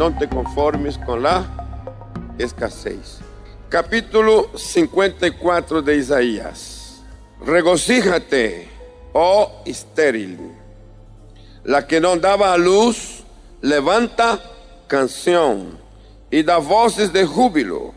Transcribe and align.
no 0.00 0.16
te 0.16 0.30
conformes 0.30 0.96
con 0.96 1.22
la 1.22 1.44
escasez. 2.38 3.18
Capítulo 3.68 4.50
54 4.56 5.82
de 5.82 5.96
Isaías. 5.98 7.02
Regocíjate, 7.44 8.66
oh 9.12 9.60
estéril. 9.66 10.38
La 11.64 11.86
que 11.86 12.00
no 12.00 12.16
daba 12.16 12.54
a 12.54 12.56
luz, 12.56 13.24
levanta 13.60 14.40
canción 14.86 15.78
y 16.30 16.44
da 16.44 16.56
voces 16.56 17.12
de 17.12 17.26
júbilo. 17.26 17.92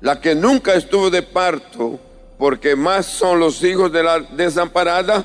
La 0.00 0.20
que 0.20 0.34
nunca 0.34 0.74
estuvo 0.74 1.10
de 1.10 1.22
parto, 1.22 2.00
porque 2.40 2.74
más 2.74 3.06
son 3.06 3.38
los 3.38 3.62
hijos 3.62 3.92
de 3.92 4.02
la 4.02 4.18
desamparada 4.18 5.24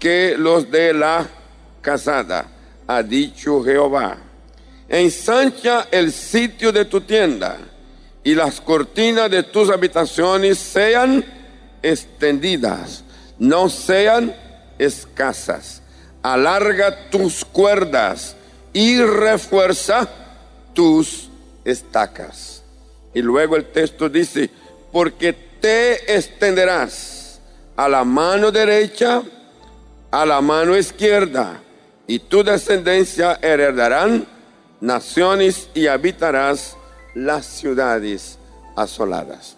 que 0.00 0.34
los 0.36 0.72
de 0.72 0.92
la 0.92 1.24
casada, 1.82 2.48
ha 2.88 3.00
dicho 3.04 3.62
Jehová. 3.62 4.25
Ensancha 4.88 5.88
el 5.90 6.12
sitio 6.12 6.70
de 6.70 6.84
tu 6.84 7.00
tienda 7.00 7.58
y 8.22 8.34
las 8.34 8.60
cortinas 8.60 9.30
de 9.30 9.42
tus 9.42 9.70
habitaciones 9.70 10.58
sean 10.58 11.24
extendidas, 11.82 13.04
no 13.38 13.68
sean 13.68 14.34
escasas. 14.78 15.82
Alarga 16.22 17.08
tus 17.10 17.44
cuerdas 17.44 18.36
y 18.72 19.00
refuerza 19.00 20.08
tus 20.74 21.28
estacas. 21.64 22.62
Y 23.14 23.22
luego 23.22 23.56
el 23.56 23.66
texto 23.66 24.08
dice, 24.08 24.50
porque 24.92 25.32
te 25.32 26.14
extenderás 26.14 27.40
a 27.76 27.88
la 27.88 28.04
mano 28.04 28.50
derecha, 28.50 29.22
a 30.10 30.26
la 30.26 30.40
mano 30.40 30.76
izquierda, 30.76 31.60
y 32.06 32.18
tu 32.18 32.42
descendencia 32.44 33.38
heredarán 33.42 34.35
naciones 34.80 35.68
y 35.74 35.86
habitarás 35.86 36.76
las 37.14 37.46
ciudades 37.46 38.38
asoladas. 38.74 39.56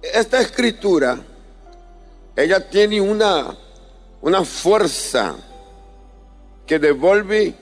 Esta 0.00 0.40
escritura, 0.40 1.18
ella 2.36 2.68
tiene 2.68 3.00
una, 3.00 3.56
una 4.20 4.44
fuerza 4.44 5.36
que 6.66 6.78
devuelve 6.78 7.54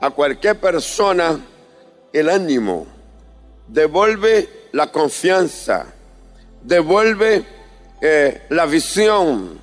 a 0.00 0.10
cualquier 0.10 0.58
persona 0.58 1.38
el 2.12 2.28
ánimo, 2.28 2.86
devuelve 3.68 4.68
la 4.72 4.90
confianza, 4.90 5.86
devuelve 6.62 7.44
eh, 8.00 8.46
la 8.48 8.66
visión, 8.66 9.60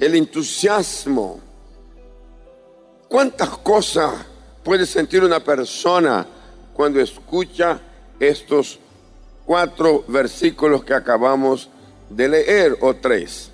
el 0.00 0.14
entusiasmo. 0.14 1.40
¿Cuántas 3.08 3.50
cosas 3.58 4.14
puede 4.62 4.86
sentir 4.86 5.22
una 5.24 5.40
persona 5.40 6.26
cuando 6.72 7.00
escucha 7.00 7.80
estos 8.18 8.78
cuatro 9.44 10.04
versículos 10.08 10.84
que 10.84 10.94
acabamos 10.94 11.68
de 12.08 12.28
leer 12.28 12.76
o 12.80 12.94
tres? 12.94 13.50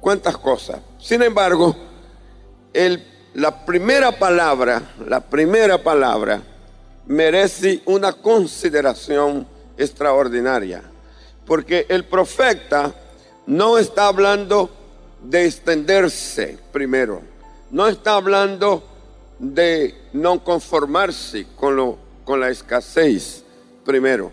¿Cuántas 0.00 0.36
cosas? 0.36 0.80
Sin 0.98 1.22
embargo, 1.22 1.74
la 3.34 3.64
primera 3.64 4.12
palabra, 4.12 4.82
la 5.06 5.20
primera 5.20 5.82
palabra 5.82 6.42
merece 7.06 7.82
una 7.86 8.12
consideración 8.12 9.46
extraordinaria, 9.76 10.82
porque 11.46 11.86
el 11.88 12.04
profeta 12.04 12.94
no 13.46 13.78
está 13.78 14.06
hablando 14.06 14.70
de 15.22 15.46
extenderse 15.46 16.58
primero, 16.72 17.22
no 17.70 17.88
está 17.88 18.14
hablando 18.14 18.93
de 19.52 19.94
no 20.14 20.42
conformarse 20.42 21.46
con, 21.56 21.76
lo, 21.76 21.98
con 22.24 22.40
la 22.40 22.48
escasez 22.48 23.44
primero. 23.84 24.32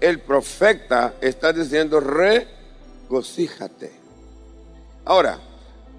El 0.00 0.20
profeta 0.20 1.14
está 1.20 1.52
diciendo 1.52 2.00
regocíjate. 2.00 3.92
Ahora, 5.04 5.40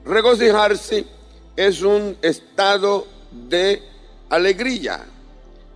regocijarse 0.05 1.05
es 1.55 1.81
un 1.81 2.17
estado 2.21 3.05
de 3.31 3.83
alegría. 4.29 5.05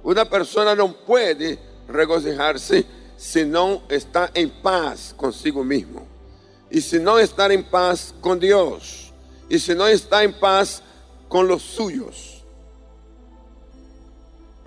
Una 0.04 0.24
persona 0.26 0.74
no 0.76 0.94
puede 0.94 1.60
regocijarse 1.90 2.86
si 3.18 3.44
no 3.44 3.82
está 3.90 4.32
en 4.34 4.50
paz 4.50 5.14
consigo 5.16 5.64
mismo. 5.64 6.06
Y 6.70 6.82
si 6.82 7.00
no 7.00 7.20
está 7.20 7.52
en 7.52 7.64
paz 7.64 8.14
con 8.22 8.40
Dios. 8.40 9.12
Y 9.50 9.60
si 9.60 9.76
no 9.76 9.88
está 9.88 10.24
en 10.24 10.34
paz 10.34 10.82
con 11.28 11.48
los 11.48 11.62
suyos. 11.62 12.37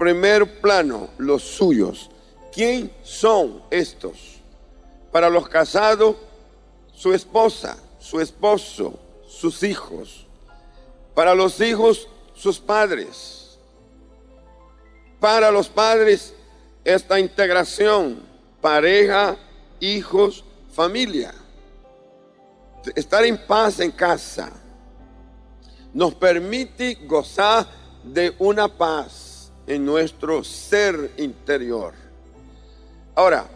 Primer 0.01 0.61
plano, 0.61 1.11
los 1.19 1.43
suyos. 1.43 2.11
¿Quién 2.53 2.91
son 3.05 3.63
estos? 3.71 4.41
Para 5.13 5.31
los 5.31 5.49
casados, 5.49 6.17
su 6.93 7.15
esposa, 7.15 7.79
su 8.01 8.21
esposo, 8.21 8.99
sus 9.29 9.63
hijos. 9.63 10.27
Para 11.15 11.37
los 11.37 11.61
hijos, 11.61 12.09
sus 12.35 12.59
padres 12.59 13.41
para 15.21 15.51
los 15.51 15.69
padres 15.69 16.33
esta 16.83 17.21
integración, 17.21 18.23
pareja, 18.61 19.37
hijos, 19.79 20.43
familia. 20.73 21.35
Estar 22.97 23.25
en 23.25 23.37
paz 23.47 23.79
en 23.81 23.93
casa 23.93 24.51
nos 25.93 26.15
permite 26.15 26.95
gozar 27.07 27.67
de 28.03 28.35
una 28.39 28.67
paz 28.67 29.30
en 29.71 29.85
nuestro 29.85 30.45
ser 30.45 31.13
interior. 31.17 31.95
Ahora, 33.15 33.47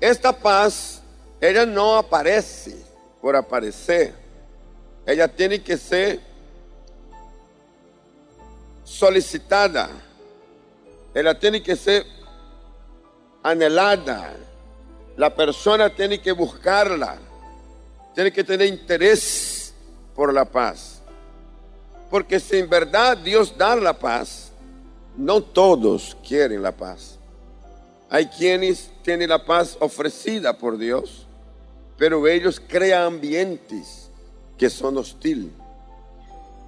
esta 0.00 0.32
paz, 0.32 1.00
ella 1.40 1.64
no 1.66 1.96
aparece 1.96 2.76
por 3.20 3.36
aparecer. 3.36 4.14
Ella 5.06 5.28
tiene 5.28 5.62
que 5.62 5.76
ser 5.76 6.20
solicitada 8.84 9.90
ella 11.14 11.38
tiene 11.38 11.62
que 11.62 11.74
ser 11.74 12.06
anhelada. 13.42 14.34
La 15.16 15.34
persona 15.34 15.90
tiene 15.90 16.20
que 16.20 16.32
buscarla. 16.32 17.18
Tiene 18.14 18.32
que 18.32 18.44
tener 18.44 18.68
interés 18.68 19.72
por 20.14 20.32
la 20.32 20.44
paz. 20.44 21.00
Porque 22.10 22.38
si 22.38 22.58
en 22.58 22.68
verdad 22.68 23.16
Dios 23.16 23.56
da 23.56 23.74
la 23.74 23.98
paz, 23.98 24.47
no 25.18 25.42
todos 25.42 26.16
quieren 26.26 26.62
la 26.62 26.72
paz. 26.72 27.18
Hay 28.08 28.26
quienes 28.26 28.90
tienen 29.02 29.28
la 29.28 29.44
paz 29.44 29.76
ofrecida 29.80 30.56
por 30.56 30.78
Dios, 30.78 31.26
pero 31.98 32.26
ellos 32.28 32.62
crean 32.66 33.14
ambientes 33.14 34.10
que 34.56 34.70
son 34.70 34.96
hostiles. 34.96 35.50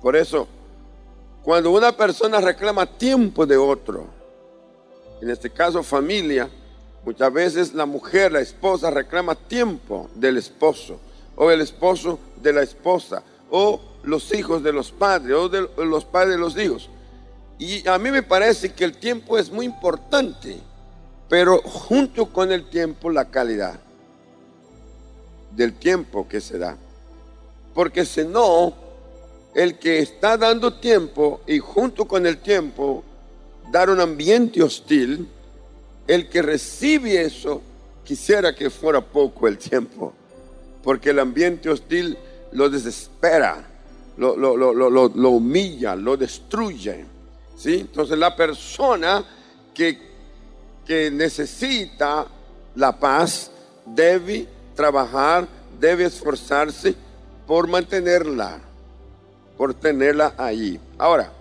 Por 0.02 0.16
eso, 0.16 0.48
cuando 1.44 1.70
una 1.70 1.96
persona 1.96 2.40
reclama 2.40 2.86
tiempo 2.86 3.46
de 3.46 3.56
otro, 3.56 4.06
en 5.22 5.30
este 5.30 5.48
caso 5.50 5.82
familia, 5.84 6.50
muchas 7.04 7.32
veces 7.32 7.72
la 7.72 7.86
mujer, 7.86 8.32
la 8.32 8.40
esposa 8.40 8.90
reclama 8.90 9.36
tiempo 9.36 10.10
del 10.16 10.36
esposo, 10.36 10.98
o 11.36 11.52
el 11.52 11.60
esposo 11.60 12.18
de 12.42 12.52
la 12.52 12.62
esposa, 12.62 13.22
o 13.48 13.80
los 14.02 14.34
hijos 14.34 14.62
de 14.64 14.72
los 14.72 14.90
padres, 14.90 15.36
o 15.36 15.48
de 15.48 15.68
los 15.86 16.04
padres 16.04 16.32
de 16.32 16.38
los 16.38 16.58
hijos. 16.58 16.90
Y 17.60 17.86
a 17.86 17.98
mí 17.98 18.10
me 18.10 18.22
parece 18.22 18.72
que 18.72 18.84
el 18.84 18.96
tiempo 18.96 19.36
es 19.36 19.52
muy 19.52 19.66
importante, 19.66 20.56
pero 21.28 21.60
junto 21.60 22.32
con 22.32 22.50
el 22.50 22.70
tiempo 22.70 23.10
la 23.10 23.26
calidad 23.26 23.78
del 25.54 25.74
tiempo 25.74 26.26
que 26.26 26.40
se 26.40 26.56
da. 26.56 26.78
Porque 27.74 28.06
si 28.06 28.24
no, 28.24 28.72
el 29.54 29.78
que 29.78 29.98
está 29.98 30.38
dando 30.38 30.72
tiempo 30.80 31.42
y 31.46 31.58
junto 31.58 32.08
con 32.08 32.24
el 32.24 32.38
tiempo 32.38 33.04
dar 33.70 33.90
un 33.90 34.00
ambiente 34.00 34.62
hostil, 34.62 35.28
el 36.06 36.30
que 36.30 36.40
recibe 36.40 37.20
eso 37.20 37.60
quisiera 38.04 38.54
que 38.54 38.70
fuera 38.70 39.02
poco 39.02 39.46
el 39.46 39.58
tiempo, 39.58 40.14
porque 40.82 41.10
el 41.10 41.18
ambiente 41.18 41.68
hostil 41.68 42.16
lo 42.52 42.70
desespera, 42.70 43.66
lo, 44.16 44.34
lo, 44.34 45.28
humilla, 45.30 45.94
lo 45.94 46.16
destruye. 46.16 47.04
Entonces 47.64 48.18
la 48.18 48.34
persona 48.34 49.24
que, 49.74 49.98
que 50.86 51.10
necesita 51.10 52.26
la 52.74 52.98
paz 52.98 53.50
debe 53.84 54.46
trabajar, 54.74 55.46
debe 55.78 56.04
esforzarse 56.04 56.94
por 57.46 57.66
mantenerla, 57.66 58.60
por 59.56 59.74
tenerla 59.74 60.34
ahí. 60.38 60.80
Ahora, 60.98 61.32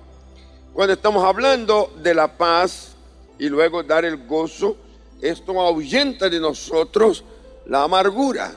cuando 0.73 0.93
estamos 0.93 1.23
hablando 1.23 1.93
de 2.01 2.13
la 2.13 2.37
paz 2.37 2.93
y 3.37 3.47
luego 3.49 3.83
dar 3.83 4.05
el 4.05 4.27
gozo, 4.27 4.77
esto 5.21 5.59
ahuyenta 5.59 6.29
de 6.29 6.39
nosotros 6.39 7.23
la 7.65 7.83
amargura. 7.83 8.51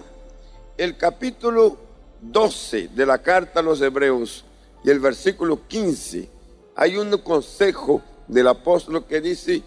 El 0.77 0.97
capítulo 0.97 1.77
12 2.21 2.89
de 2.89 3.07
la 3.07 3.19
carta 3.19 3.61
a 3.61 3.63
los 3.63 3.81
hebreos 3.81 4.45
y 4.85 4.91
el 4.91 5.01
versículo 5.01 5.67
15, 5.67 6.29
hay 6.75 6.97
un 6.97 7.17
consejo 7.19 8.03
del 8.27 8.49
apóstol 8.49 9.05
que 9.07 9.21
dice, 9.21 9.63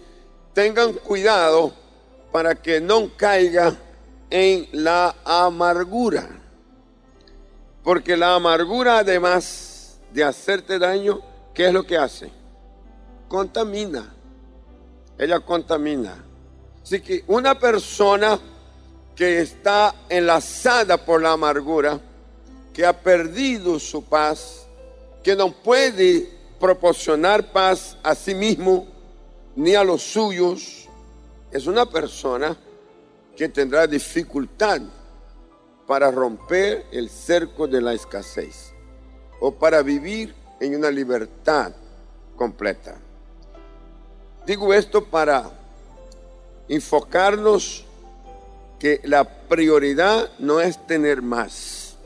tengan 0.52 0.92
cuidado 0.94 1.72
para 2.32 2.54
que 2.54 2.80
no 2.80 3.10
caiga 3.16 3.74
en 4.30 4.68
la 4.72 5.14
amargura. 5.24 6.28
Porque 7.82 8.16
la 8.16 8.34
amargura, 8.34 8.98
además 8.98 9.98
de 10.12 10.24
hacerte 10.24 10.78
daño, 10.78 11.20
¿qué 11.54 11.68
es 11.68 11.72
lo 11.72 11.84
que 11.84 11.96
hace? 11.96 12.30
Contamina. 13.28 14.12
Ella 15.18 15.40
contamina. 15.40 16.24
Así 16.82 17.00
que 17.00 17.24
una 17.28 17.58
persona 17.58 18.38
que 19.14 19.40
está 19.40 19.94
enlazada 20.08 20.98
por 20.98 21.22
la 21.22 21.32
amargura, 21.32 21.98
que 22.72 22.84
ha 22.84 22.92
perdido 22.92 23.78
su 23.78 24.04
paz, 24.04 24.66
que 25.22 25.34
no 25.34 25.50
puede 25.50 26.35
proporcionar 26.58 27.52
paz 27.52 27.96
a 28.02 28.14
sí 28.14 28.34
mismo 28.34 28.86
ni 29.54 29.74
a 29.74 29.84
los 29.84 30.02
suyos, 30.02 30.88
es 31.50 31.66
una 31.66 31.86
persona 31.86 32.56
que 33.36 33.48
tendrá 33.48 33.86
dificultad 33.86 34.80
para 35.86 36.10
romper 36.10 36.86
el 36.90 37.08
cerco 37.08 37.66
de 37.66 37.80
la 37.80 37.94
escasez 37.94 38.72
o 39.40 39.52
para 39.52 39.82
vivir 39.82 40.34
en 40.60 40.76
una 40.76 40.90
libertad 40.90 41.72
completa. 42.36 42.98
Digo 44.46 44.72
esto 44.72 45.04
para 45.04 45.50
enfocarnos 46.68 47.84
que 48.78 49.00
la 49.04 49.24
prioridad 49.24 50.30
no 50.38 50.60
es 50.60 50.86
tener 50.86 51.22
más, 51.22 51.96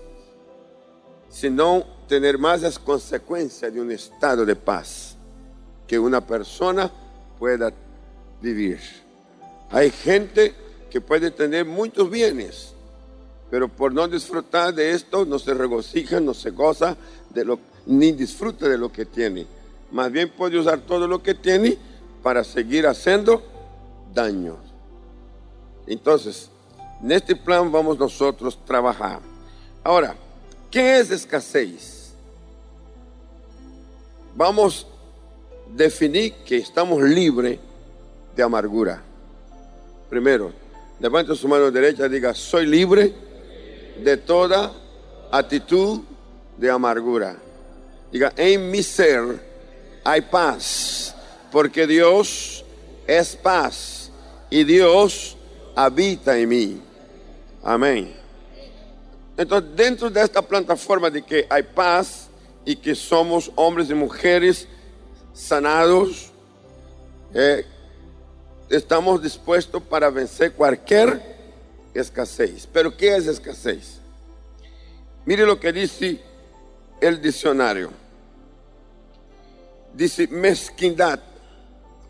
sino 1.29 1.85
tener 2.11 2.39
más 2.39 2.65
es 2.65 2.77
consecuencia 2.77 3.71
de 3.71 3.81
un 3.81 3.93
estado 3.93 4.45
de 4.45 4.57
paz 4.57 5.15
que 5.87 5.97
una 5.97 6.21
persona 6.21 6.91
pueda 7.39 7.73
vivir. 8.43 8.81
Hay 9.71 9.93
gente 9.93 10.53
que 10.91 11.01
puede 11.01 11.31
tener 11.31 11.65
muchos 11.65 12.11
bienes, 12.11 12.75
pero 13.49 13.69
por 13.69 13.93
no 13.93 14.09
disfrutar 14.09 14.75
de 14.75 14.91
esto 14.91 15.25
no 15.25 15.39
se 15.39 15.55
regocija, 15.55 16.19
no 16.19 16.35
se 16.35 16.51
goza 16.51 16.97
de 17.33 17.45
lo, 17.45 17.61
ni 17.87 18.11
disfruta 18.11 18.69
de 18.69 18.77
lo 18.77 18.91
que 18.91 19.05
tiene. 19.07 19.47
Más 19.93 20.11
bien 20.11 20.31
puede 20.31 20.59
usar 20.59 20.81
todo 20.81 21.07
lo 21.07 21.23
que 21.23 21.37
tiene 21.37 21.79
para 22.25 22.43
seguir 22.43 22.89
haciendo 22.89 23.41
daño. 24.13 24.57
Entonces, 25.87 26.51
en 27.01 27.13
este 27.13 27.37
plan 27.37 27.71
vamos 27.71 28.01
nosotros 28.01 28.59
a 28.61 28.67
trabajar. 28.67 29.21
Ahora, 29.85 30.17
¿qué 30.73 30.99
es 30.99 31.13
escasez? 31.13 32.00
Vamos 34.41 34.87
a 34.87 35.77
definir 35.77 36.33
que 36.47 36.57
estamos 36.57 37.03
libres 37.03 37.59
de 38.35 38.43
amargura. 38.43 39.03
Primero, 40.09 40.51
levante 40.99 41.37
su 41.37 41.47
mano 41.47 41.71
derecha 41.71 42.07
y 42.07 42.09
diga, 42.09 42.33
soy 42.33 42.65
libre 42.65 43.13
de 44.03 44.17
toda 44.17 44.73
actitud 45.31 46.01
de 46.57 46.71
amargura. 46.71 47.37
Diga, 48.11 48.33
en 48.35 48.71
mi 48.71 48.83
ser 48.83 49.39
hay 50.03 50.23
paz, 50.23 51.15
porque 51.53 51.87
Dios 51.87 52.65
es 53.07 53.37
paz 53.37 54.11
y 54.49 54.65
Dios 54.65 55.37
habita 55.77 56.39
en 56.39 56.49
mí. 56.49 56.83
Amén. 57.63 58.17
Entonces, 59.37 59.77
dentro 59.77 60.09
de 60.09 60.23
esta 60.23 60.41
plataforma 60.41 61.11
de 61.11 61.21
que 61.21 61.47
hay 61.51 61.63
paz 61.63 62.30
y 62.65 62.77
que 62.77 62.95
somos 62.95 63.51
hombres 63.57 63.91
y 63.91 63.95
mujeres 63.95 64.69
sanados, 65.33 66.31
eh, 67.35 67.65
estamos 68.69 69.23
dispuestos 69.23 69.83
para 69.83 70.11
vencer 70.11 70.53
cualquier 70.53 71.21
escasez. 71.95 72.67
Pero 72.73 72.97
¿qué 72.97 73.17
es 73.17 73.27
escasez? 73.27 73.99
Mire 75.25 75.47
lo 75.47 75.59
que 75.59 75.73
dice 75.73 76.21
el 77.01 77.21
diccionario. 77.21 77.91
Dice 79.95 80.29
mezquindad 80.29 81.21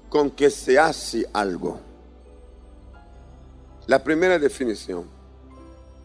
con 0.08 0.30
que 0.30 0.50
se 0.50 0.78
hace 0.78 1.26
algo. 1.32 1.80
La 3.86 4.02
primera 4.02 4.38
definición 4.38 5.20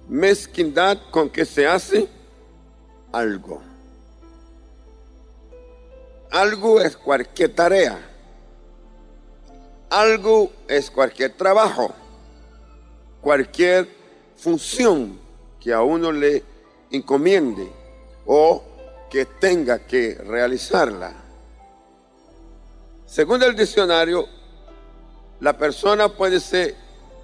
mezquindad 0.08 0.98
con 1.12 1.30
que 1.30 1.46
se 1.46 1.68
hace 1.68 2.08
algo. 3.12 3.62
Algo 6.36 6.82
es 6.82 6.98
cualquier 6.98 7.56
tarea. 7.56 7.98
Algo 9.90 10.52
es 10.68 10.92
cualquier 10.92 11.32
trabajo. 11.32 11.94
Cualquier 13.22 13.88
función 14.36 15.18
que 15.62 15.72
a 15.72 15.82
uno 15.82 16.12
le 16.12 16.44
encomiende 16.92 17.72
o 18.26 18.62
que 19.10 19.26
tenga 19.26 19.80
que 19.88 20.16
realizarla. 20.16 21.14
Según 23.06 23.42
el 23.42 23.56
diccionario, 23.56 24.28
la 25.40 25.58
persona 25.58 26.10
puede 26.10 26.42
ser 26.42 26.76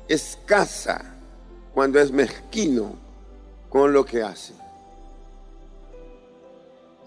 escasa 0.07 1.17
cuando 1.73 1.99
es 1.99 2.13
mezquino 2.13 2.95
con 3.67 3.91
lo 3.91 4.05
que 4.05 4.23
hace. 4.23 4.53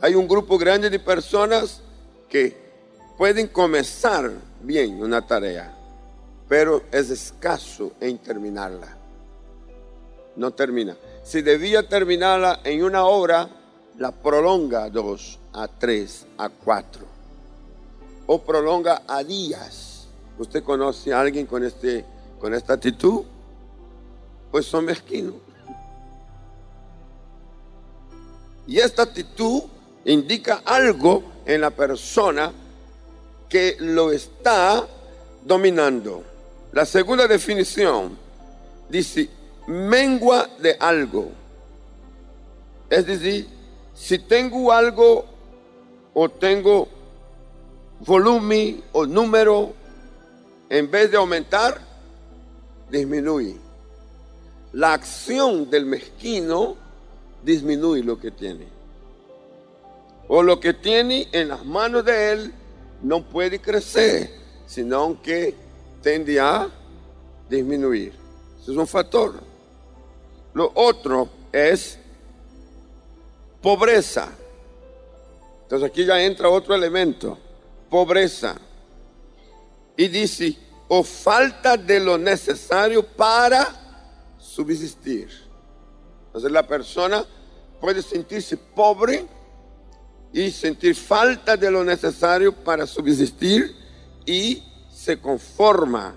Hay 0.03 0.15
un 0.15 0.29
grupo 0.29 0.59
grande 0.59 0.91
de 0.91 0.99
personas 0.99 1.81
pueden 3.17 3.49
comenzar 3.49 4.31
bien 4.63 5.03
una 5.03 5.27
tarea, 5.27 5.75
pero 6.49 6.83
es 6.91 7.11
escaso 7.11 7.93
en 8.01 8.19
terminarla. 8.19 8.97
No 10.37 10.51
termina. 10.53 10.97
Si 11.23 11.43
debía 11.43 11.89
terminarla 11.89 12.61
en 12.65 12.83
una 12.83 13.05
hora, 13.05 13.49
la 13.99 14.11
prolonga 14.11 14.85
a 14.85 14.91
dos, 14.91 15.39
a 15.53 15.69
tres, 15.69 16.27
a 16.39 16.49
cuatro. 16.49 17.07
O 18.27 18.41
prolonga 18.43 19.03
a 19.07 19.23
días. 19.23 20.09
¿Usted 20.39 20.65
conoce 20.65 21.13
a 21.13 21.21
alguien 21.21 21.47
con, 21.47 21.65
este, 21.65 22.05
con 22.41 22.53
esta 22.55 22.75
actitud? 22.75 23.25
pues 24.55 24.67
son 24.67 24.85
mezquinos. 24.85 25.35
Y 28.69 28.79
esta 28.79 29.03
actitud 29.03 29.65
indica 30.05 30.63
algo 30.65 31.25
en 31.47 31.61
la 31.61 31.71
persona 31.71 32.53
que 33.49 33.77
lo 33.81 34.11
está 34.11 34.87
dominando. 35.45 36.23
La 36.73 36.85
segunda 36.87 37.27
definición 37.27 38.17
dice 38.89 39.29
mengua 39.67 40.49
de 40.59 40.77
algo. 40.79 41.31
Es 42.91 43.07
decir, 43.07 43.47
si 43.95 44.19
tengo 44.19 44.73
algo 44.73 45.25
o 46.13 46.29
tengo 46.29 46.89
volumen 48.01 48.83
o 48.93 49.07
número, 49.07 49.73
en 50.69 50.91
vez 50.91 51.11
de 51.11 51.17
aumentar, 51.17 51.81
disminuye 52.91 53.65
la 54.75 54.93
acción 54.93 55.71
del 55.71 55.87
mezquino 55.87 56.77
disminuye 57.45 58.03
lo 58.03 58.19
que 58.19 58.33
tiene. 58.33 58.67
O 60.29 60.43
lo 60.43 60.59
que 60.59 60.73
tiene 60.73 61.29
en 61.33 61.49
las 61.49 61.65
manos 61.65 62.05
de 62.05 62.33
él 62.33 62.55
no 63.03 63.23
puede 63.23 63.61
crecer, 63.61 64.31
sino 64.67 65.21
que 65.23 65.55
tiende 66.03 66.41
a 66.41 66.69
disminuir. 67.49 68.13
Ese 68.61 68.73
es 68.73 68.77
un 68.77 68.87
factor. 68.87 69.35
Lo 70.55 70.73
otro 70.75 71.29
es 71.53 71.99
pobreza. 73.61 74.31
Entonces 75.63 75.91
aquí 75.91 76.05
ya 76.05 76.23
entra 76.23 76.49
otro 76.49 76.75
elemento, 76.75 77.39
pobreza. 77.91 78.57
Y 79.97 80.09
dice, 80.09 80.57
o 80.89 81.03
falta 81.03 81.77
de 81.77 82.01
lo 82.01 82.19
necesario 82.19 83.05
para 83.05 83.67
subsistir. 84.39 85.29
Entonces 86.27 86.51
la 86.51 86.67
persona 86.67 87.25
puede 87.81 88.03
sentirse 88.03 88.57
pobre 88.57 89.27
y 90.35 90.51
sentir 90.51 90.97
falta 90.97 91.57
de 91.57 91.71
lo 91.71 91.85
necesario 91.85 92.53
para 92.53 92.89
subsistir 92.89 93.73
y 94.27 94.61
se 94.93 95.21
conforma 95.21 96.13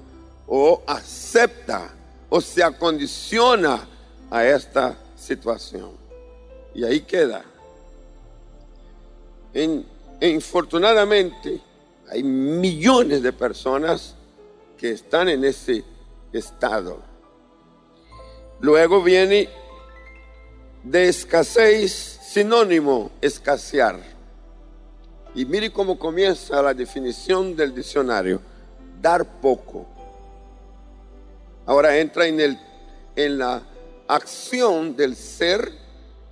o 0.48 0.82
acepta 0.88 1.94
o 2.28 2.42
se 2.42 2.64
acondiciona 2.64 3.88
a 4.32 4.44
esta 4.44 4.98
situación. 5.16 5.92
Y 6.74 6.84
ahí 6.84 7.02
queda. 7.02 7.46
infortunadamente 10.20 11.62
hay 12.10 12.24
millones 12.24 13.22
de 13.22 13.34
personas 13.34 14.16
que 14.80 14.94
están 14.94 15.30
en 15.30 15.46
ese 15.46 15.84
estado. 16.34 17.04
Luego 18.62 19.04
viene 19.04 19.48
de 20.84 21.08
escasez, 21.08 22.17
sinónimo, 22.28 23.12
escasear. 23.22 24.00
Y 25.34 25.46
mire 25.46 25.72
cómo 25.72 25.98
comienza 25.98 26.62
la 26.62 26.74
definición 26.74 27.56
del 27.56 27.74
diccionario. 27.74 28.42
Dar 29.02 29.24
poco. 29.40 29.86
Ahora 31.66 31.98
entra 31.98 32.26
en, 32.28 32.40
el, 32.40 32.60
en 33.16 33.38
la 33.38 33.62
acción 34.08 34.96
del 34.96 35.16
ser 35.16 35.72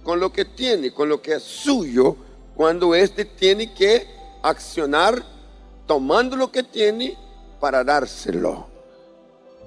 con 0.04 0.20
lo 0.20 0.32
que 0.32 0.46
tiene, 0.46 0.92
con 0.92 1.10
lo 1.10 1.22
que 1.22 1.36
es 1.36 1.44
suyo, 1.44 2.16
cuando 2.56 2.96
éste 2.96 3.25
tiene 3.25 3.74
que 3.74 4.08
accionar 4.42 5.24
tomando 5.86 6.36
lo 6.36 6.52
que 6.52 6.64
tiene 6.64 7.18
para 7.60 7.84
dárselo. 7.84 8.68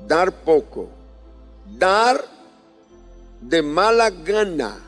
Dar 0.06 0.32
poco. 0.32 0.88
Dar 1.78 2.25
de 3.40 3.62
mala 3.62 4.11
gana, 4.11 4.88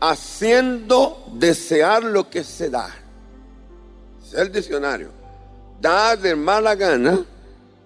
haciendo 0.00 1.24
desear 1.32 2.04
lo 2.04 2.28
que 2.30 2.44
se 2.44 2.70
da. 2.70 2.94
Es 4.24 4.34
el 4.34 4.52
diccionario. 4.52 5.10
Dar 5.80 6.18
de 6.18 6.34
mala 6.34 6.74
gana 6.74 7.24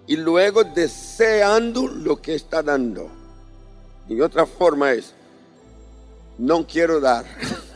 y 0.07 0.15
luego 0.17 0.63
deseando 0.63 1.87
lo 1.87 2.21
que 2.21 2.35
está 2.35 2.61
dando. 2.61 3.09
Y 4.07 4.19
otra 4.21 4.45
forma 4.45 4.91
es, 4.91 5.13
no 6.37 6.67
quiero 6.67 6.99
dar. 6.99 7.25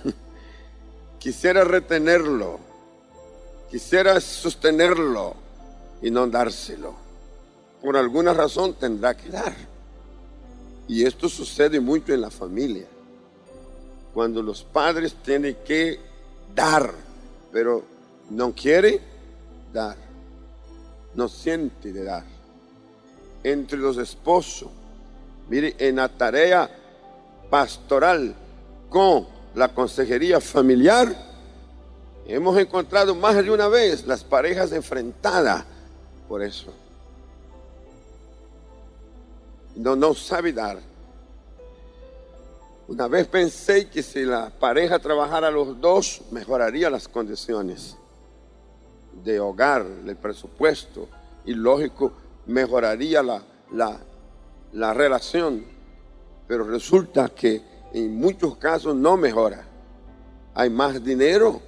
Quisiera 1.20 1.63
retenerlo. 1.63 2.60
Quisiera 3.70 4.20
sostenerlo 4.20 5.36
y 6.01 6.12
no 6.12 6.27
dárselo. 6.27 6.96
Por 7.82 7.98
alguna 7.98 8.34
razón 8.34 8.74
tendrá 8.74 9.15
que 9.15 9.29
dar. 9.29 9.53
Y 10.88 11.06
esto 11.06 11.29
sucede 11.29 11.79
mucho 11.79 12.13
en 12.13 12.22
la 12.22 12.29
familia. 12.29 12.88
Cuando 14.18 14.42
los 14.42 14.64
padres 14.64 15.14
tienen 15.24 15.58
que 15.64 16.00
dar, 16.56 16.92
pero 17.52 17.84
no 18.32 18.52
quiere 18.52 19.00
dar. 19.72 19.96
No 21.14 21.30
siente 21.30 21.94
de 21.94 22.04
dar. 22.04 22.24
Entre 23.44 23.78
los 23.78 23.96
esposos. 24.00 24.70
Mire, 25.48 25.76
en 25.78 25.98
la 25.98 26.10
tarea 26.10 26.68
pastoral 27.52 28.34
con 28.90 29.28
la 29.54 29.72
consejería 29.72 30.42
familiar, 30.42 31.16
hemos 32.26 32.58
encontrado 32.58 33.14
más 33.14 33.36
de 33.36 33.52
una 33.52 33.68
vez 33.68 34.08
las 34.08 34.24
parejas 34.24 34.72
enfrentadas 34.72 35.64
por 36.28 36.42
eso. 36.42 36.74
No, 39.76 39.96
no 39.96 40.16
sabe 40.16 40.54
dar. 40.54 40.97
Una 42.88 43.10
vez 43.10 43.27
pensé 43.27 43.89
que 43.89 44.01
si 44.01 44.24
la 44.24 44.50
pareja 44.50 44.98
trabajara 44.98 45.51
los 45.51 45.79
dos, 45.82 46.22
mejoraría 46.32 46.89
las 46.89 47.10
condiciones 47.10 47.98
de 49.25 49.41
hogar, 49.41 49.86
el 50.06 50.15
presupuesto 50.15 51.10
y 51.46 51.53
lógico, 51.53 52.13
mejoraría 52.46 53.22
la, 53.22 53.44
la, 53.74 54.00
la 54.72 54.94
relación. 54.94 55.65
Pero 56.48 56.63
resulta 56.63 57.27
que 57.27 57.62
en 57.91 58.15
muchos 58.15 58.56
casos 58.56 58.96
no 58.96 59.17
mejora. 59.17 59.67
Hay 60.53 60.70
más 60.70 61.03
dinero, 61.03 61.60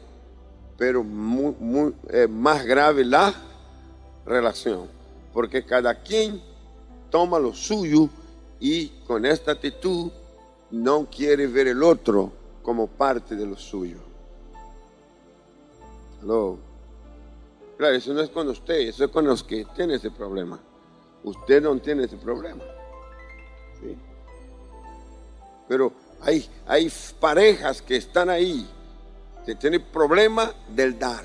pero 0.78 1.04
muy, 1.04 1.94
eh, 2.12 2.28
más 2.30 2.66
grave 2.66 3.04
la 3.04 3.34
relación, 4.26 4.88
porque 5.34 5.66
cada 5.66 5.94
quien 5.96 6.42
toma 7.10 7.40
lo 7.40 7.54
suyo 7.54 8.08
y 8.60 8.88
con 9.06 9.26
esta 9.26 9.52
actitud 9.52 10.12
no 10.72 11.08
quiere 11.10 11.48
ver 11.48 11.68
el 11.68 11.84
otro 11.84 12.32
como 12.62 12.88
parte 12.88 13.36
de 13.36 13.46
lo 13.46 13.58
suyo. 13.58 13.98
Claro, 16.22 17.96
eso 17.96 18.14
no 18.14 18.22
es 18.22 18.30
con 18.30 18.48
usted, 18.50 18.76
eso 18.76 19.06
es 19.06 19.12
con 19.12 19.26
los 19.26 19.44
que 19.44 19.66
tienen 19.76 19.96
ese 19.96 20.12
problema. 20.12 20.60
Usted 21.24 21.62
no 21.62 21.78
tiene 21.80 22.04
ese 22.04 22.18
problema. 22.18 22.64
Pero 25.68 25.94
hay, 26.22 26.50
hay 26.68 26.92
parejas 27.20 27.82
que 27.82 27.96
están 27.96 28.30
ahí, 28.30 28.68
que 29.46 29.56
tienen 29.56 29.84
problema 29.94 30.52
del 30.68 31.00
dar, 31.00 31.24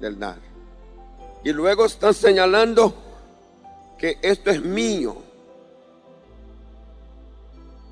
del 0.00 0.18
dar. 0.18 0.38
Y 1.44 1.52
luego 1.52 1.84
están 1.84 2.14
señalando 2.14 2.92
que 3.98 4.18
esto 4.22 4.50
es 4.50 4.62
mío. 4.62 5.27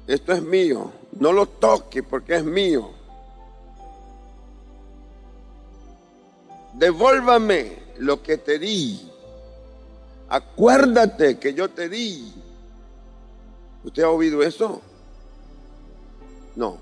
Esto 0.07 0.33
es 0.33 0.43
mío. 0.43 0.93
No 1.19 1.33
lo 1.33 1.47
toque 1.47 2.03
porque 2.03 2.37
es 2.37 2.45
mío. 2.45 2.91
Devuélvame 6.75 7.79
lo 7.99 8.23
que 8.23 8.37
te 8.37 8.59
di. 8.59 9.11
Acuérdate 10.29 11.39
que 11.39 11.55
yo 11.55 11.71
te 11.71 11.89
di. 11.89 12.33
¿Usted 13.85 14.03
ha 14.03 14.11
oído 14.11 14.43
eso? 14.43 14.83
No, 16.55 16.79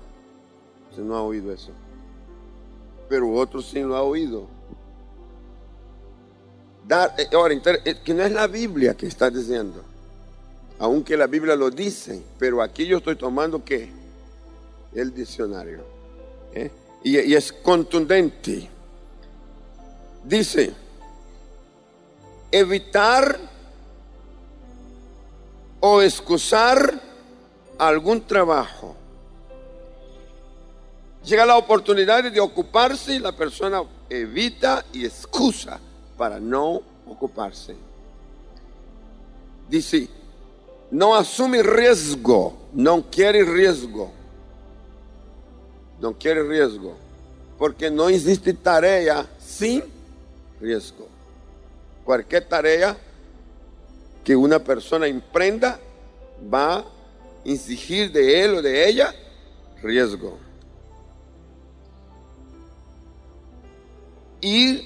usted 0.89 1.03
no 1.03 1.15
ha 1.15 1.21
oído 1.21 1.51
eso. 1.51 1.71
Pero 3.07 3.31
otro 3.33 3.61
sí 3.61 3.81
lo 3.81 3.95
ha 3.95 4.01
oído. 4.01 4.47
Dar, 6.87 7.13
eh, 7.17 7.27
ahora, 7.33 7.55
eh, 7.83 8.01
que 8.03 8.13
no 8.13 8.23
es 8.23 8.31
la 8.31 8.47
Biblia 8.47 8.95
que 8.95 9.07
está 9.07 9.29
diciendo. 9.29 9.83
Aunque 10.79 11.15
la 11.15 11.27
Biblia 11.27 11.55
lo 11.55 11.69
dice, 11.69 12.21
pero 12.37 12.61
aquí 12.61 12.85
yo 12.85 12.97
estoy 12.97 13.15
tomando 13.15 13.63
qué? 13.63 13.89
El 14.93 15.13
diccionario. 15.13 15.83
¿eh? 16.53 16.71
Y, 17.03 17.19
y 17.19 17.35
es 17.35 17.51
contundente. 17.51 18.69
Dice, 20.23 20.73
evitar 22.51 23.39
o 25.79 26.01
excusar 26.01 27.01
algún 27.77 28.21
trabajo 28.21 28.95
Llega 31.25 31.45
la 31.45 31.57
oportunidad 31.57 32.23
de 32.23 32.39
ocuparse 32.39 33.15
y 33.15 33.19
la 33.19 33.31
persona 33.31 33.81
evita 34.09 34.85
y 34.93 35.05
excusa 35.05 35.79
para 36.17 36.39
no 36.39 36.81
ocuparse. 37.07 37.75
Dice, 39.67 40.07
no 40.95 41.13
asume 41.13 41.61
riesgo, 41.61 42.53
no 42.73 43.03
quiere 43.09 43.43
riesgo. 43.43 44.11
No 45.99 46.13
quiere 46.13 46.43
riesgo. 46.43 46.95
Porque 47.57 47.91
no 47.91 48.07
existe 48.09 48.53
tarea 48.53 49.25
sin 49.39 49.83
riesgo. 50.61 51.07
Cualquier 52.03 52.47
tarea 52.47 52.95
que 54.23 54.35
persona 54.63 55.07
emprenda 55.07 55.79
va 56.53 56.77
a 56.77 56.85
exigir 57.43 58.11
de 58.11 58.43
él 58.43 58.55
o 58.55 58.61
de 58.61 58.87
ella 58.87 59.13
riesgo. 59.81 60.45
ir 64.45 64.83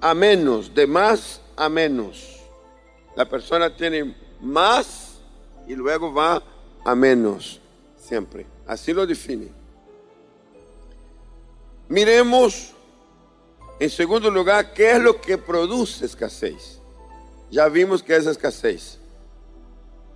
a 0.00 0.12
menos, 0.12 0.74
de 0.74 0.86
más 0.86 1.40
a 1.56 1.68
menos. 1.68 2.33
La 3.16 3.28
persona 3.28 3.74
tiene 3.74 4.14
más 4.40 5.18
y 5.66 5.74
luego 5.74 6.12
va 6.12 6.42
a 6.84 6.94
menos, 6.94 7.60
siempre. 7.96 8.46
Así 8.66 8.92
lo 8.92 9.06
define. 9.06 9.48
Miremos, 11.88 12.72
en 13.78 13.90
segundo 13.90 14.30
lugar, 14.30 14.72
qué 14.72 14.92
es 14.92 15.00
lo 15.00 15.20
que 15.20 15.38
produce 15.38 16.06
escasez. 16.06 16.80
Ya 17.50 17.68
vimos 17.68 18.02
que 18.02 18.16
es 18.16 18.26
escasez. 18.26 18.98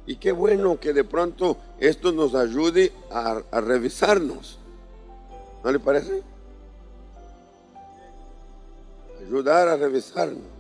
Y 0.07 0.17
qué 0.17 0.33
bueno 0.33 0.81
que 0.81 0.93
de 0.93 1.05
pronto 1.05 1.59
esto 1.79 2.13
nos 2.13 2.35
ayude 2.35 2.93
a, 3.11 3.43
a 3.51 3.61
revisarnos. 3.61 4.59
¿No 5.63 5.71
le 5.71 5.79
parece? 5.79 6.23
ayudar 9.29 9.69
a 9.69 9.77
revisarnos. 9.77 10.58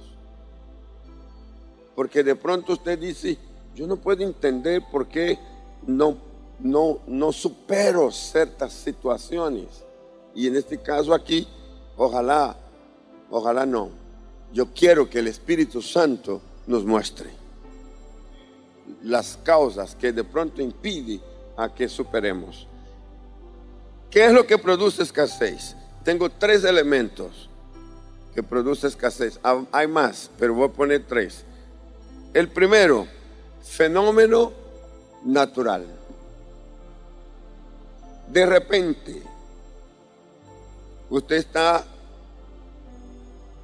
Porque 1.98 2.22
de 2.22 2.36
pronto 2.36 2.74
usted 2.74 2.96
dice, 2.96 3.36
yo 3.74 3.84
no 3.88 3.96
puedo 3.96 4.22
entender 4.22 4.84
por 4.88 5.08
qué 5.08 5.36
no, 5.84 6.16
no, 6.60 7.00
no 7.08 7.32
supero 7.32 8.12
ciertas 8.12 8.72
situaciones. 8.72 9.66
Y 10.32 10.46
en 10.46 10.54
este 10.54 10.78
caso 10.78 11.12
aquí, 11.12 11.48
ojalá, 11.96 12.56
ojalá 13.28 13.66
no. 13.66 13.90
Yo 14.52 14.72
quiero 14.72 15.10
que 15.10 15.18
el 15.18 15.26
Espíritu 15.26 15.82
Santo 15.82 16.40
nos 16.68 16.84
muestre 16.84 17.30
las 19.02 19.36
causas 19.42 19.96
que 19.96 20.12
de 20.12 20.22
pronto 20.22 20.62
impiden 20.62 21.20
a 21.56 21.74
que 21.74 21.88
superemos. 21.88 22.68
¿Qué 24.08 24.24
es 24.24 24.32
lo 24.32 24.46
que 24.46 24.56
produce 24.56 25.02
escasez? 25.02 25.74
Tengo 26.04 26.30
tres 26.30 26.62
elementos 26.62 27.50
que 28.36 28.42
produce 28.44 28.86
escasez. 28.86 29.40
Ah, 29.42 29.64
hay 29.72 29.88
más, 29.88 30.30
pero 30.38 30.54
voy 30.54 30.68
a 30.68 30.72
poner 30.72 31.04
tres. 31.04 31.44
El 32.34 32.48
primero, 32.48 33.06
fenómeno 33.62 34.52
natural. 35.24 35.86
De 38.28 38.44
repente, 38.44 39.22
usted 41.08 41.36
está 41.36 41.84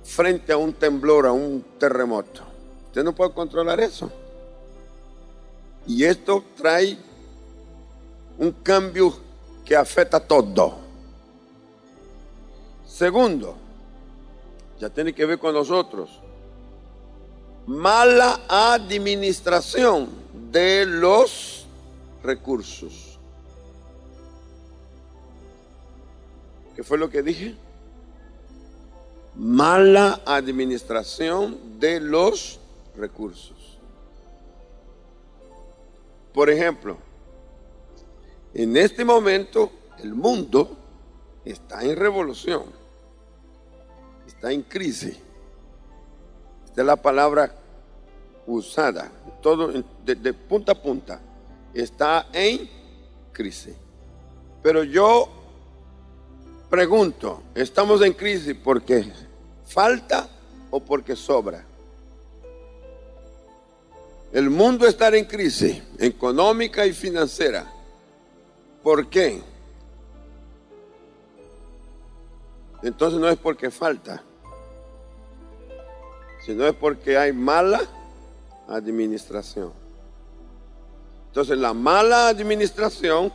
frente 0.02 0.52
a 0.52 0.56
un 0.56 0.72
temblor, 0.72 1.26
a 1.26 1.32
un 1.32 1.64
terremoto. 1.78 2.42
Usted 2.86 3.04
no 3.04 3.14
puede 3.14 3.32
controlar 3.32 3.80
eso. 3.80 4.10
Y 5.86 6.04
esto 6.04 6.42
trae 6.56 6.96
un 8.38 8.52
cambio 8.52 9.14
que 9.64 9.76
afecta 9.76 10.20
todo. 10.20 10.76
Segundo, 12.86 13.56
ya 14.78 14.88
tiene 14.88 15.12
que 15.12 15.26
ver 15.26 15.38
con 15.38 15.52
nosotros. 15.52 16.23
Mala 17.66 18.40
administración 18.48 20.08
de 20.50 20.84
los 20.86 21.66
recursos. 22.22 23.18
¿Qué 26.76 26.82
fue 26.82 26.98
lo 26.98 27.08
que 27.08 27.22
dije? 27.22 27.54
Mala 29.36 30.20
administración 30.26 31.78
de 31.78 32.00
los 32.00 32.60
recursos. 32.96 33.78
Por 36.32 36.50
ejemplo, 36.50 36.98
en 38.52 38.76
este 38.76 39.04
momento 39.04 39.70
el 39.98 40.14
mundo 40.14 40.76
está 41.44 41.82
en 41.84 41.96
revolución, 41.96 42.64
está 44.26 44.52
en 44.52 44.62
crisis. 44.62 45.16
Es 46.76 46.84
la 46.84 46.96
palabra 46.96 47.54
usada, 48.46 49.10
todo 49.40 49.72
de, 50.04 50.32
punta 50.34 50.72
a 50.72 50.74
punta, 50.74 51.20
está 51.72 52.26
en 52.32 52.68
crisis. 53.32 53.74
Pero 54.62 54.82
yo 54.82 55.28
pregunto, 56.68 57.42
¿estamos 57.54 58.02
en 58.02 58.12
crisis 58.12 58.54
porque 58.62 59.10
falta 59.66 60.28
o 60.70 60.80
porque 60.80 61.14
sobra? 61.14 61.64
El 64.32 64.50
mundo 64.50 64.86
está 64.86 65.14
en 65.16 65.26
crisis 65.26 65.80
económica 65.98 66.84
y 66.84 66.92
financiera. 66.92 67.70
¿Por 68.82 69.08
qué? 69.08 69.40
Entonces 72.82 73.20
no 73.20 73.28
es 73.28 73.38
porque 73.38 73.70
falta, 73.70 74.22
sino 76.44 76.66
es 76.66 76.74
porque 76.74 77.16
hay 77.16 77.32
mala 77.32 77.80
administración. 78.68 79.72
Entonces 81.28 81.58
la 81.58 81.74
mala 81.74 82.28
administración 82.28 83.32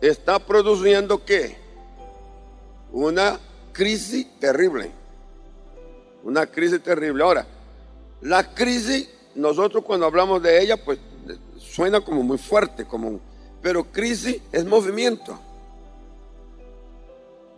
está 0.00 0.38
produciendo 0.38 1.24
qué? 1.24 1.56
Una 2.92 3.40
crisis 3.72 4.26
terrible. 4.38 4.90
Una 6.22 6.46
crisis 6.46 6.82
terrible. 6.82 7.24
Ahora, 7.24 7.46
la 8.20 8.54
crisis, 8.54 9.08
nosotros 9.34 9.82
cuando 9.84 10.06
hablamos 10.06 10.42
de 10.42 10.62
ella, 10.62 10.76
pues 10.76 10.98
suena 11.58 12.00
como 12.00 12.22
muy 12.22 12.38
fuerte, 12.38 12.84
como 12.84 13.20
pero 13.62 13.84
crisis 13.84 14.40
es 14.50 14.64
movimiento. 14.64 15.38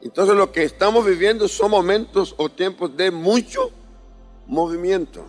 Entonces 0.03 0.37
lo 0.37 0.53
que 0.53 0.65
estamos 0.65 1.05
viviendo 1.05 1.49
son 1.49 1.71
momentos 1.71 2.35
o 2.37 2.51
tiempos 2.51 2.95
de 2.95 3.11
mucho 3.11 3.71
movimiento. 4.47 5.25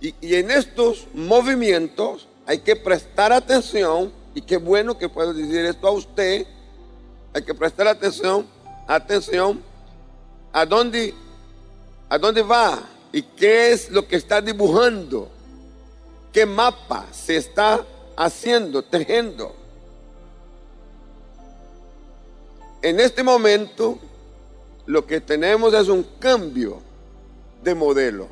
Y, 0.00 0.14
en 0.34 0.50
estos 0.50 1.06
movimientos 1.12 2.26
hay 2.46 2.58
que 2.58 2.74
prestar 2.74 3.32
atención, 3.32 4.12
y 4.34 4.40
qué 4.40 4.56
bueno 4.56 4.96
que 4.96 5.08
puedo 5.08 5.34
decir 5.34 5.64
esto 5.64 5.88
a 5.88 5.92
usted, 5.92 6.46
hay 7.34 7.42
que 7.42 7.54
prestar 7.54 7.86
atención, 7.86 8.46
atención, 8.86 9.62
a 10.52 10.64
dónde, 10.64 11.14
a 12.08 12.18
dónde 12.18 12.42
va 12.42 12.82
y 13.12 13.22
qué 13.22 13.72
es 13.72 13.90
lo 13.90 14.06
que 14.06 14.16
está 14.16 14.40
dibujando, 14.40 15.28
qué 16.32 16.46
mapa 16.46 17.06
se 17.12 17.36
está 17.36 17.84
haciendo, 18.16 18.82
tejiendo. 18.82 19.54
En 22.82 22.98
este 22.98 23.22
momento 23.22 23.98
lo 24.86 25.06
que 25.06 25.20
tenemos 25.20 25.74
es 25.74 25.88
un 25.88 26.02
cambio 26.18 26.89
de 27.62 27.74
modelo. 27.74 28.28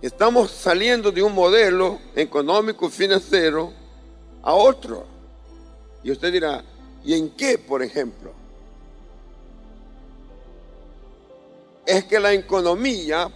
Estamos 0.00 0.50
saliendo 0.50 1.12
de 1.12 1.22
un 1.22 1.34
modelo 1.34 2.00
económico 2.14 2.90
financiero 2.90 3.72
a 4.42 4.52
otro. 4.52 5.06
Y 6.02 6.10
usted 6.10 6.32
dirá, 6.32 6.64
¿y 7.04 7.14
en 7.14 7.30
qué, 7.30 7.58
por 7.58 7.82
ejemplo? 7.82 8.32
Es 11.86 12.04
que 12.04 12.18
la 12.18 12.32
economía 12.32 13.28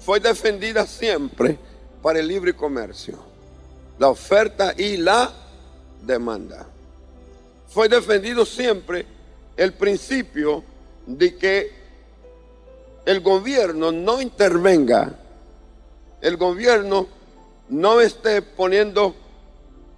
fue 0.00 0.20
defendida 0.20 0.86
siempre 0.86 1.58
para 2.02 2.18
el 2.18 2.28
libre 2.28 2.54
comercio, 2.54 3.18
la 3.98 4.08
oferta 4.08 4.74
y 4.76 4.96
la 4.96 5.32
demanda 6.02 6.66
fue 7.76 7.88
defendido 7.90 8.46
siempre 8.46 9.04
el 9.54 9.74
principio 9.74 10.64
de 11.06 11.36
que 11.36 11.85
el 13.06 13.20
gobierno 13.20 13.92
no 13.92 14.20
intervenga, 14.20 15.14
el 16.20 16.36
gobierno 16.36 17.06
no 17.68 18.00
esté 18.00 18.42
poniendo 18.42 19.14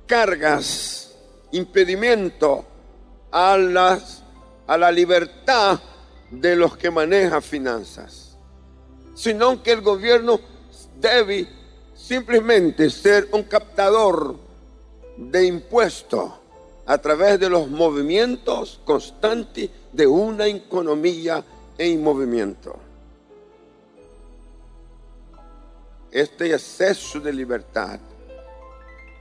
cargas, 0.06 1.16
impedimento 1.52 2.66
a, 3.30 3.56
las, 3.56 4.22
a 4.66 4.76
la 4.76 4.92
libertad 4.92 5.80
de 6.30 6.54
los 6.54 6.76
que 6.76 6.90
manejan 6.90 7.42
finanzas, 7.42 8.36
sino 9.14 9.62
que 9.62 9.72
el 9.72 9.80
gobierno 9.80 10.38
debe 11.00 11.48
simplemente 11.94 12.90
ser 12.90 13.28
un 13.32 13.44
captador 13.44 14.36
de 15.16 15.46
impuestos 15.46 16.30
a 16.84 16.98
través 16.98 17.40
de 17.40 17.48
los 17.48 17.68
movimientos 17.68 18.80
constantes 18.84 19.70
de 19.94 20.06
una 20.06 20.46
economía 20.46 21.42
en 21.78 22.02
movimiento. 22.02 22.87
Este 26.10 26.52
exceso 26.52 27.20
de 27.20 27.32
libertad 27.32 27.98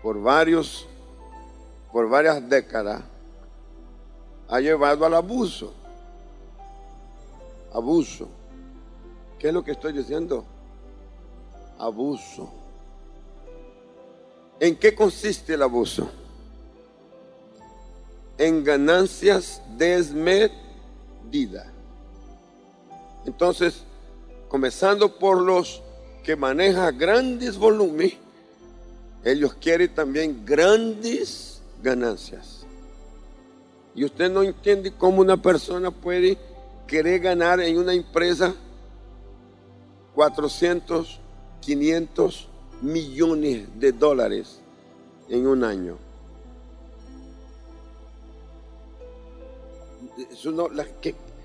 por 0.01 0.21
varios 0.21 0.87
por 1.91 2.09
varias 2.09 2.47
décadas 2.47 3.01
ha 4.49 4.59
llevado 4.59 5.05
al 5.05 5.13
abuso. 5.13 5.73
Abuso. 7.73 8.29
¿Qué 9.39 9.47
es 9.49 9.53
lo 9.53 9.63
que 9.63 9.71
estoy 9.71 9.93
diciendo? 9.93 10.45
Abuso. 11.79 12.51
¿En 14.59 14.75
qué 14.75 14.95
consiste 14.95 15.53
el 15.53 15.63
abuso? 15.63 16.09
en 18.37 18.63
ganancias 18.63 19.61
desmedidas. 19.77 21.67
Entonces, 23.25 23.83
comenzando 24.47 25.17
por 25.17 25.41
los 25.41 25.81
que 26.27 26.35
manejan 26.35 26.97
grandes 26.97 27.57
volúmenes, 27.57 28.15
ellos 29.23 29.53
quieren 29.53 29.95
también 29.95 30.43
grandes 30.45 31.61
ganancias. 31.81 32.65
Y 33.95 34.03
usted 34.03 34.29
no 34.29 34.43
entiende 34.43 34.91
cómo 34.91 35.21
una 35.21 35.41
persona 35.41 35.89
puede 35.89 36.37
querer 36.85 37.21
ganar 37.21 37.61
en 37.61 37.77
una 37.77 37.93
empresa 37.93 38.53
400, 40.15 41.17
500 41.61 42.49
millones 42.81 43.79
de 43.79 43.93
dólares 43.93 44.59
en 45.29 45.47
un 45.47 45.63
año. 45.63 45.97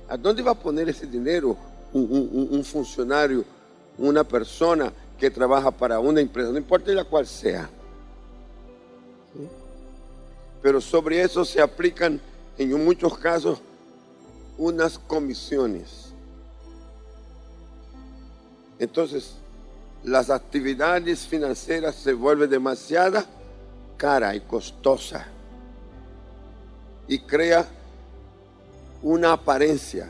¿A 0.09 0.17
dónde 0.17 0.43
va 0.43 0.51
a 0.51 0.59
poner 0.59 0.89
ese 0.89 1.07
dinero 1.07 1.57
un, 1.93 2.65
funcionario, 2.65 3.45
una 4.03 4.25
persona 4.25 4.93
que 5.19 5.31
trabaja 5.31 5.71
para 5.71 6.01
una 6.01 6.21
empresa, 6.21 6.51
no 6.51 6.59
importa 6.59 6.91
la 6.91 7.05
cual 7.05 7.27
sea? 7.27 7.71
Pero 10.61 10.81
sobre 10.81 11.23
eso 11.23 11.45
se 11.45 11.61
aplican 11.61 12.21
en 12.59 12.85
muchos 12.85 13.17
casos 13.17 13.61
unas 14.59 14.99
comisiones. 14.99 16.13
Entonces, 18.79 19.35
las 20.03 20.31
actividades 20.31 21.27
financieras 21.27 21.95
se 21.95 22.13
vuelven 22.13 22.51
demasiado 22.51 23.23
cara 23.97 24.35
y 24.35 24.41
costosa 24.41 25.27
y 27.07 27.21
crea 27.21 27.65
una 29.01 29.33
apariencia 29.33 30.09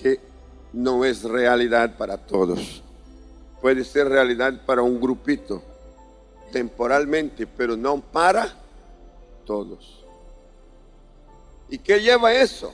que 0.00 0.31
no 0.72 1.04
es 1.04 1.24
realidad 1.24 1.96
para 1.96 2.16
todos. 2.16 2.82
Puede 3.60 3.84
ser 3.84 4.08
realidad 4.08 4.64
para 4.66 4.82
un 4.82 5.00
grupito, 5.00 5.62
temporalmente, 6.50 7.46
pero 7.46 7.76
no 7.76 8.00
para 8.00 8.52
todos. 9.44 10.04
¿Y 11.68 11.78
qué 11.78 12.00
lleva 12.00 12.34
eso? 12.34 12.72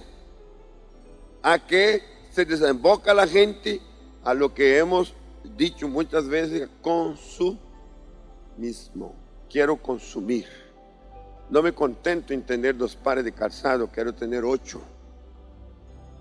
A 1.43 1.59
que 1.59 2.03
se 2.31 2.45
desemboca 2.45 3.13
la 3.15 3.27
gente 3.27 3.81
a 4.25 4.35
lo 4.35 4.53
que 4.55 4.79
hemos 4.79 5.15
dicho 5.57 5.89
muchas 5.89 6.27
veces, 6.29 6.69
consumismo. 6.83 7.59
Quiero 9.51 9.77
consumir. 9.77 10.47
No 11.51 11.63
me 11.63 11.73
contento 11.73 12.35
en 12.35 12.43
tener 12.43 12.77
dos 12.77 12.95
pares 12.95 13.25
de 13.25 13.33
calzado, 13.33 13.89
quiero 13.89 14.15
tener 14.15 14.45
ocho. 14.45 14.83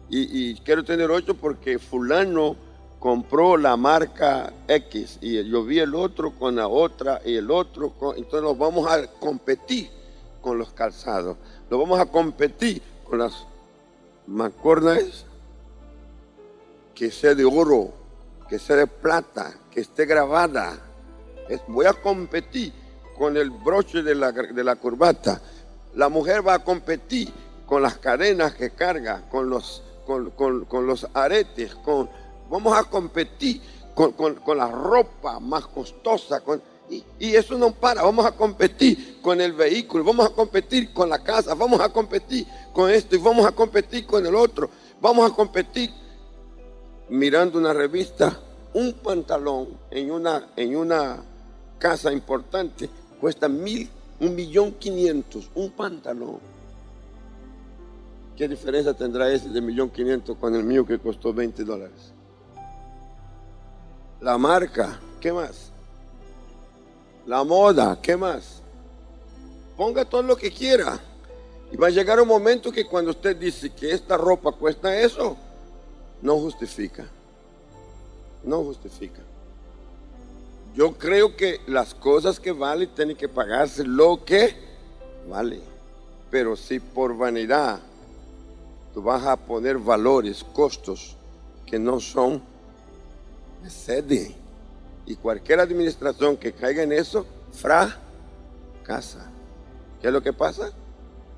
Y, 0.09 0.55
quiero 0.61 0.85
tener 0.85 1.11
ocho 1.11 1.35
porque 1.35 1.79
fulano 1.79 2.55
compró 2.99 3.57
la 3.57 3.75
marca 3.75 4.53
X 4.67 5.19
y 5.21 5.43
yo 5.49 5.63
vi 5.63 5.79
el 5.79 5.93
otro 5.93 6.31
con 6.31 6.55
la 6.55 6.67
otra 6.67 7.21
y 7.25 7.35
el 7.35 7.51
otro, 7.51 7.93
entonces 8.15 8.41
nos 8.41 8.57
vamos 8.57 8.89
a 8.89 9.05
competir 9.07 9.89
con 10.41 10.57
los 10.57 10.71
calzados, 10.71 11.37
nos 11.69 11.79
vamos 11.79 11.99
a 11.99 12.05
competir 12.05 12.81
con 13.03 13.19
las 13.19 13.45
mancornas 14.27 15.25
que 16.95 17.11
sea 17.11 17.35
de 17.35 17.45
oro, 17.45 17.93
que 18.49 18.57
sea 18.59 18.77
de 18.77 18.87
plata, 18.87 19.53
que 19.69 19.81
esté 19.81 20.05
grabada. 20.05 20.79
voy 21.67 21.85
a 21.85 21.93
competir 21.93 22.73
con 23.17 23.35
el 23.35 23.49
broche 23.49 24.03
de 24.03 24.15
la, 24.15 24.31
de 24.31 24.63
la 24.63 24.75
corbata. 24.77 25.41
La 25.95 26.09
mujer 26.09 26.47
va 26.47 26.55
a 26.55 26.63
competir 26.63 27.31
con 27.65 27.81
las 27.81 27.97
cadenas 27.97 28.55
que 28.55 28.71
carga, 28.71 29.27
con 29.29 29.49
los, 29.49 29.83
con, 30.07 30.87
los 30.87 31.07
aretes, 31.13 31.75
con, 31.75 32.09
vamos 32.49 32.77
a 32.77 32.85
competir 32.85 33.61
con, 33.93 34.57
la 34.57 34.71
ropa 34.71 35.39
más 35.39 35.67
costosa. 35.67 36.41
Y, 36.89 37.03
y, 37.19 37.35
eso 37.35 37.57
no 37.57 37.71
para, 37.71 38.01
vamos 38.01 38.25
a 38.25 38.31
competir 38.31 39.19
con 39.21 39.41
el 39.41 39.51
vehículo, 39.51 40.05
vamos 40.05 40.25
a 40.25 40.29
competir 40.29 40.93
con 40.93 41.09
la 41.09 41.21
casa, 41.21 41.53
vamos 41.53 41.81
a 41.81 41.89
competir 41.89 42.47
con 42.73 42.89
esto 42.89 43.17
y 43.17 43.19
vamos 43.19 43.45
a 43.45 43.51
competir 43.51 44.05
con 44.05 44.25
el 44.25 44.33
otro. 44.33 44.69
Vamos 45.01 45.29
a 45.29 45.35
competir 45.35 45.91
mirando 47.09 47.59
una 47.59 47.73
revista, 47.73 48.39
un 48.73 48.93
pantalón 48.93 49.77
en 49.91 50.11
una, 50.11 50.47
en 50.55 50.75
una 50.75 51.23
casa 51.77 52.11
importante 52.11 52.89
cuesta 53.19 53.47
mil, 53.47 53.89
un 54.19 54.35
millón 54.35 54.73
quinientos, 54.73 55.49
un 55.55 55.71
pantalón. 55.71 56.39
¿Qué 58.37 58.47
diferencia 58.47 58.93
tendrá 58.93 59.31
ese 59.31 59.49
de 59.49 59.59
millón 59.59 59.89
quinientos 59.89 60.37
con 60.37 60.53
el 60.53 60.63
mío 60.63 60.85
que 60.85 60.99
costó 60.99 61.33
20 61.33 61.63
dólares? 61.63 62.13
La 64.21 64.37
marca, 64.37 64.99
¿qué 65.19 65.33
más? 65.33 65.71
La 67.25 67.43
moda, 67.43 67.97
¿qué 67.99 68.15
más? 68.15 68.61
Ponga 69.75 70.05
todo 70.05 70.21
lo 70.21 70.37
que 70.37 70.51
quiera. 70.51 70.99
Y 71.71 71.77
va 71.77 71.87
a 71.87 71.89
llegar 71.89 72.21
un 72.21 72.27
momento 72.27 72.71
que 72.71 72.85
cuando 72.85 73.09
usted 73.09 73.35
dice 73.35 73.71
que 73.71 73.91
esta 73.91 74.15
ropa 74.17 74.51
cuesta 74.51 74.95
eso, 74.95 75.35
no 76.21 76.37
justifica. 76.37 77.07
No 78.43 78.63
justifica. 78.63 79.21
Yo 80.75 80.93
creo 80.93 81.35
que 81.35 81.59
las 81.65 81.95
cosas 81.95 82.39
que 82.39 82.51
valen 82.51 82.89
tienen 82.89 83.17
que 83.17 83.27
pagarse 83.27 83.83
lo 83.83 84.23
que 84.23 84.55
vale. 85.27 85.59
Pero 86.29 86.55
si 86.55 86.79
por 86.79 87.17
vanidad 87.17 87.79
tú 88.93 89.01
vas 89.01 89.25
a 89.25 89.37
poner 89.37 89.77
valores, 89.77 90.43
costos 90.43 91.15
que 91.65 91.77
no 91.79 91.99
son, 91.99 92.41
sede. 93.67 94.35
Y 95.05 95.15
cualquier 95.15 95.59
administración 95.59 96.37
que 96.37 96.53
caiga 96.53 96.83
en 96.83 96.91
eso, 96.91 97.25
fracasa. 97.51 99.29
¿Qué 100.01 100.07
es 100.07 100.13
lo 100.13 100.21
que 100.21 100.33
pasa? 100.33 100.71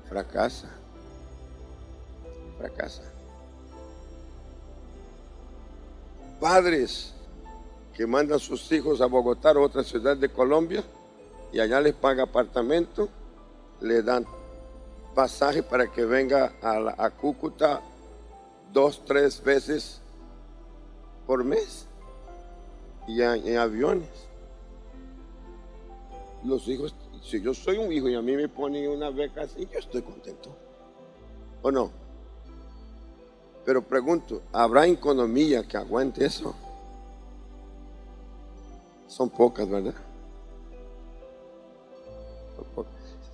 Fracasa. 0.08 0.70
Fracasa. 2.58 3.02
Padres 6.40 7.14
que 7.94 8.06
mandan 8.06 8.36
a 8.36 8.40
sus 8.40 8.70
hijos 8.72 9.00
a 9.00 9.06
Bogotá 9.06 9.52
o 9.52 9.62
otra 9.62 9.84
ciudad 9.84 10.16
de 10.16 10.30
Colombia 10.30 10.82
y 11.52 11.60
allá 11.60 11.80
les 11.80 11.94
paga 11.94 12.22
apartamento, 12.22 13.08
le 13.80 14.02
dan 14.02 14.24
pasaje 15.14 15.62
para 15.62 15.90
que 15.90 16.04
venga 16.04 16.52
a, 16.62 17.10
Cúcuta 17.10 17.80
dos, 18.72 19.04
tres 19.04 19.42
veces 19.42 20.00
por 21.26 21.44
mes 21.44 21.86
y 23.06 23.22
en 23.22 23.56
aviones. 23.58 24.08
Los 26.44 26.66
hijos, 26.68 26.94
si 27.22 27.40
yo 27.40 27.52
soy 27.52 27.76
un 27.78 27.92
hijo 27.92 28.08
y 28.08 28.14
a 28.14 28.22
mí 28.22 28.34
me 28.34 28.48
ponen 28.48 28.88
una 28.88 29.10
beca 29.10 29.42
así, 29.42 29.68
yo 29.70 29.78
estoy 29.78 30.02
contento. 30.02 30.50
¿O 31.62 31.70
no? 31.70 31.90
Pero 33.64 33.82
pregunto, 33.82 34.42
¿habrá 34.52 34.86
economía 34.86 35.62
que 35.66 35.76
aguante 35.76 36.24
eso? 36.24 36.54
Son 39.06 39.28
pocas, 39.28 39.68
¿verdad? 39.68 39.94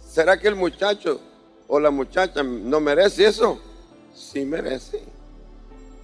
¿Será 0.08 0.38
que 0.38 0.48
el 0.48 0.56
muchacho 0.56 1.20
o 1.68 1.80
la 1.80 1.90
muchacha 1.90 2.42
no 2.42 2.80
merece 2.80 3.26
eso? 3.26 3.58
Sí 4.14 4.44
merece. 4.44 5.02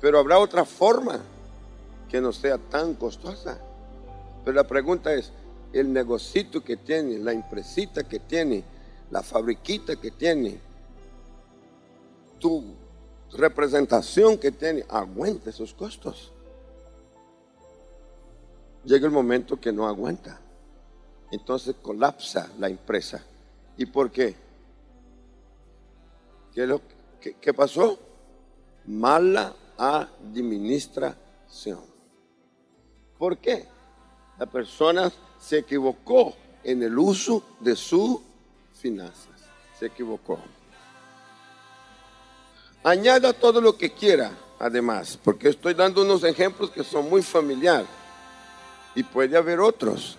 Pero 0.00 0.18
habrá 0.18 0.38
otra 0.38 0.64
forma 0.64 1.20
que 2.08 2.20
no 2.20 2.32
sea 2.32 2.58
tan 2.58 2.94
costosa. 2.94 3.58
Pero 4.44 4.56
la 4.56 4.64
pregunta 4.64 5.14
es, 5.14 5.32
el 5.72 5.92
negocito 5.92 6.62
que 6.62 6.76
tiene, 6.76 7.18
la 7.18 7.32
empresita 7.32 8.04
que 8.04 8.18
tiene, 8.18 8.64
la 9.10 9.22
fabriquita 9.22 9.96
que 9.96 10.10
tiene, 10.10 10.58
tu 12.38 12.64
representación 13.32 14.36
que 14.36 14.50
tiene, 14.50 14.84
aguanta 14.88 15.50
esos 15.50 15.72
costos 15.72 16.32
llega 18.84 19.06
el 19.06 19.12
momento 19.12 19.60
que 19.60 19.72
no 19.72 19.86
aguanta. 19.86 20.38
Entonces 21.30 21.76
colapsa 21.80 22.50
la 22.58 22.68
empresa. 22.68 23.22
¿Y 23.76 23.86
por 23.86 24.10
qué? 24.10 24.34
¿Qué, 26.54 26.66
lo, 26.66 26.80
qué 27.20 27.54
pasó? 27.54 27.98
Mala 28.86 29.54
administración. 29.76 31.80
¿Por 33.18 33.38
qué? 33.38 33.66
La 34.38 34.46
persona 34.46 35.10
se 35.40 35.58
equivocó 35.58 36.34
en 36.64 36.82
el 36.82 36.98
uso 36.98 37.44
de 37.60 37.76
sus 37.76 38.20
finanzas. 38.74 39.28
Se 39.78 39.86
equivocó. 39.86 40.38
Añada 42.84 43.32
todo 43.32 43.60
lo 43.60 43.76
que 43.76 43.92
quiera, 43.92 44.32
además, 44.58 45.18
porque 45.22 45.48
estoy 45.48 45.74
dando 45.74 46.02
unos 46.02 46.24
ejemplos 46.24 46.70
que 46.70 46.82
son 46.82 47.08
muy 47.08 47.22
familiares. 47.22 47.88
Y 48.94 49.04
puede 49.04 49.36
haber 49.36 49.60
otros, 49.60 50.18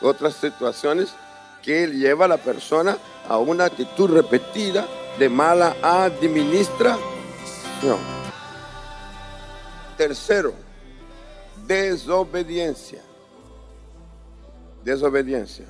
otras 0.00 0.34
situaciones 0.34 1.12
que 1.62 1.86
lleva 1.88 2.26
a 2.26 2.28
la 2.28 2.36
persona 2.36 2.96
a 3.26 3.38
una 3.38 3.64
actitud 3.64 4.10
repetida 4.10 4.86
de 5.18 5.28
mala 5.28 5.76
administración. 5.82 6.98
Tercero, 9.96 10.52
desobediencia. 11.66 13.02
Desobediencia. 14.84 15.66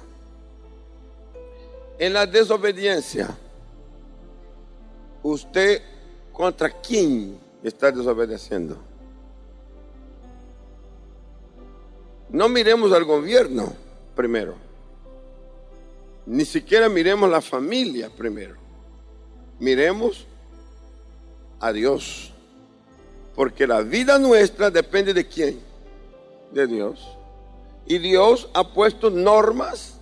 En 1.99 2.13
la 2.13 2.27
desobediencia, 2.27 3.37
usted 5.23 5.83
contra 6.33 6.71
quién 6.71 7.39
está 7.63 7.91
desobedeciendo? 7.91 8.77
No 12.29 12.49
miremos 12.49 12.93
al 12.93 13.05
gobierno 13.05 13.73
primero. 14.15 14.55
Ni 16.27 16.45
siquiera 16.45 16.89
miremos 16.89 17.31
la 17.31 17.41
familia 17.41 18.11
primero. 18.11 18.58
Miremos 19.59 20.27
a 21.61 21.73
Dios. 21.73 22.33
Porque 23.35 23.67
la 23.67 23.83
vida 23.83 24.19
nuestra 24.19 24.71
depende 24.71 25.15
de 25.15 25.27
quién? 25.27 25.61
De 26.53 26.67
Dios. 26.67 27.07
Y 27.87 27.99
Dios 27.99 28.49
ha 28.55 28.73
puesto 28.73 29.11
normas 29.11 29.95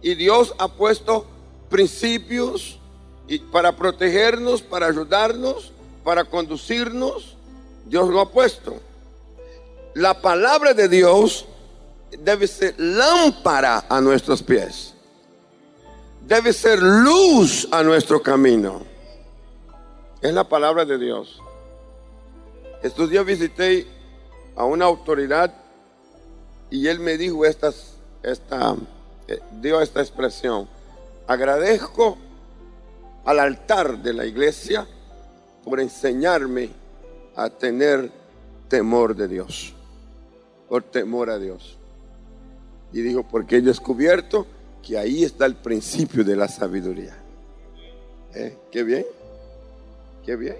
y 0.00 0.14
Dios 0.14 0.54
ha 0.58 0.68
puesto 0.68 1.26
principios 1.68 2.78
y 3.26 3.38
para 3.38 3.76
protegernos, 3.76 4.62
para 4.62 4.86
ayudarnos, 4.86 5.72
para 6.02 6.24
conducirnos. 6.24 7.36
Dios 7.86 8.08
lo 8.08 8.20
ha 8.20 8.30
puesto 8.30 8.80
la 9.94 10.20
palabra 10.20 10.74
de 10.74 10.88
Dios 10.88 11.46
debe 12.18 12.46
ser 12.46 12.74
lámpara 12.78 13.86
a 13.88 14.00
nuestros 14.00 14.42
pies. 14.42 14.93
Debe 16.26 16.54
ser 16.54 16.82
luz 16.82 17.68
a 17.70 17.82
nuestro 17.82 18.22
camino. 18.22 18.80
Es 20.22 20.32
la 20.32 20.48
palabra 20.48 20.86
de 20.86 20.96
Dios. 20.96 21.38
Estos 22.82 23.10
días 23.10 23.26
visité 23.26 23.86
a 24.56 24.64
una 24.64 24.86
autoridad 24.86 25.52
y 26.70 26.88
él 26.88 26.98
me 27.00 27.18
dijo 27.18 27.44
estas, 27.44 27.96
esta, 28.22 28.74
eh, 29.28 29.38
dio 29.60 29.82
esta 29.82 30.00
expresión. 30.00 30.66
Agradezco 31.26 32.16
al 33.26 33.38
altar 33.38 33.98
de 33.98 34.14
la 34.14 34.24
iglesia 34.24 34.86
por 35.62 35.78
enseñarme 35.78 36.70
a 37.36 37.50
tener 37.50 38.10
temor 38.68 39.14
de 39.14 39.28
Dios, 39.28 39.74
por 40.70 40.84
temor 40.84 41.28
a 41.28 41.38
Dios. 41.38 41.76
Y 42.94 43.02
dijo, 43.02 43.24
porque 43.24 43.56
he 43.56 43.60
descubierto 43.60 44.46
que 44.84 44.98
ahí 44.98 45.24
está 45.24 45.46
el 45.46 45.56
principio 45.56 46.22
de 46.22 46.36
la 46.36 46.46
sabiduría. 46.46 47.16
¿Eh? 48.34 48.56
¿Qué 48.70 48.82
bien? 48.82 49.06
¿Qué 50.24 50.36
bien? 50.36 50.56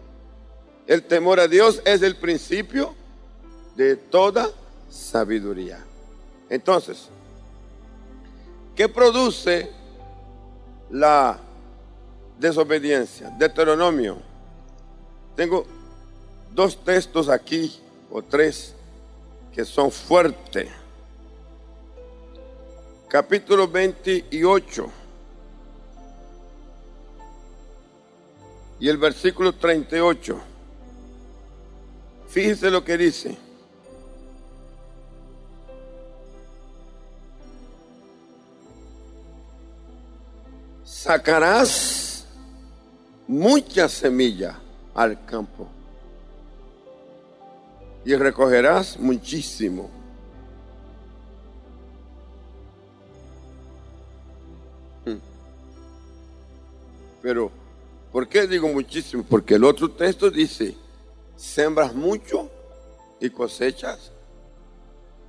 El 0.86 1.02
temor 1.02 1.40
a 1.40 1.48
Dios 1.48 1.82
es 1.84 2.02
el 2.02 2.16
principio 2.16 2.94
de 3.76 3.96
toda 3.96 4.48
sabiduría. 4.90 5.84
Entonces, 6.48 7.08
¿qué 8.76 8.88
produce 8.88 9.70
la 10.90 11.38
desobediencia? 12.38 13.30
Deuteronomio. 13.30 14.18
Tengo 15.36 15.66
dos 16.54 16.82
textos 16.84 17.28
aquí, 17.28 17.80
o 18.10 18.22
tres, 18.22 18.74
que 19.52 19.64
son 19.64 19.90
fuertes. 19.90 20.68
Capítulo 23.14 23.68
28. 23.68 24.90
Y 28.80 28.88
el 28.88 28.98
versículo 28.98 29.54
38. 29.54 30.36
Fíjese 32.26 32.72
lo 32.72 32.82
que 32.82 32.98
dice. 32.98 33.38
Sacarás 40.82 42.26
mucha 43.28 43.88
semilla 43.88 44.58
al 44.92 45.24
campo 45.24 45.68
y 48.04 48.16
recogerás 48.16 48.98
muchísimo. 48.98 50.03
Pero, 57.24 57.50
¿por 58.12 58.28
qué 58.28 58.46
digo 58.46 58.68
muchísimo? 58.68 59.24
Porque 59.26 59.54
el 59.54 59.64
otro 59.64 59.90
texto 59.90 60.30
dice, 60.30 60.76
sembras 61.34 61.94
mucho 61.94 62.50
y 63.18 63.30
cosechas 63.30 64.12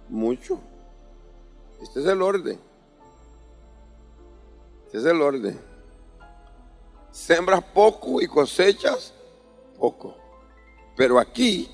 mucho. 0.10 0.60
Este 1.82 2.02
es 2.02 2.06
el 2.06 2.22
orden. 2.22 2.60
Este 4.88 4.98
es 4.98 5.06
el 5.06 5.22
orden. 5.22 5.58
Sembras 7.14 7.64
poco 7.64 8.22
y 8.22 8.28
cosechas 8.28 9.14
poco. 9.80 10.18
Pero 10.98 11.18
aquí, 11.18 11.72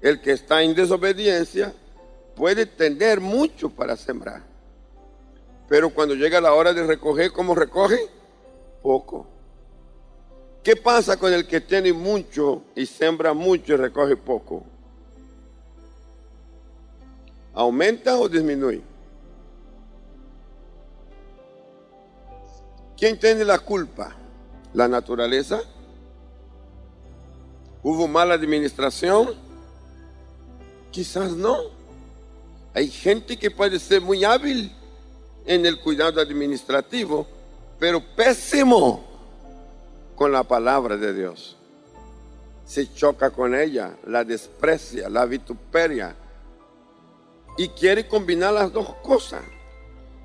el 0.00 0.18
que 0.22 0.32
está 0.32 0.62
en 0.62 0.74
desobediencia 0.74 1.74
puede 2.34 2.64
tener 2.64 3.20
mucho 3.20 3.68
para 3.68 3.98
sembrar. 3.98 4.42
Pero 5.68 5.90
cuando 5.90 6.14
llega 6.14 6.40
la 6.40 6.54
hora 6.54 6.72
de 6.72 6.86
recoger, 6.86 7.32
¿cómo 7.32 7.54
recoge? 7.54 8.15
Poco. 8.86 9.26
¿Qué 10.62 10.76
pasa 10.76 11.16
con 11.16 11.32
el 11.32 11.44
que 11.44 11.60
tiene 11.60 11.92
mucho 11.92 12.62
y 12.76 12.86
siembra 12.86 13.34
mucho 13.34 13.72
y 13.72 13.76
recoge 13.78 14.16
poco? 14.16 14.62
¿Aumenta 17.52 18.16
o 18.16 18.28
disminuye? 18.28 18.82
¿Quién 22.96 23.18
tiene 23.18 23.44
la 23.44 23.58
culpa? 23.58 24.14
¿La 24.72 24.86
naturaleza? 24.86 25.62
¿Hubo 27.82 28.06
mala 28.06 28.34
administración? 28.34 29.34
Quizás 30.92 31.32
no. 31.32 31.56
Hay 32.72 32.88
gente 32.88 33.36
que 33.36 33.50
puede 33.50 33.80
ser 33.80 34.00
muy 34.00 34.22
hábil 34.22 34.70
en 35.44 35.66
el 35.66 35.80
cuidado 35.80 36.20
administrativo, 36.20 37.26
pero 37.78 38.02
pésimo 38.14 39.04
con 40.14 40.32
la 40.32 40.42
palabra 40.42 40.96
de 40.96 41.12
Dios. 41.12 41.56
Se 42.64 42.92
choca 42.92 43.30
con 43.30 43.54
ella, 43.54 43.96
la 44.06 44.24
desprecia, 44.24 45.08
la 45.08 45.24
vituperia 45.24 46.16
y 47.56 47.68
quiere 47.68 48.08
combinar 48.08 48.52
las 48.54 48.72
dos 48.72 48.94
cosas. 48.96 49.42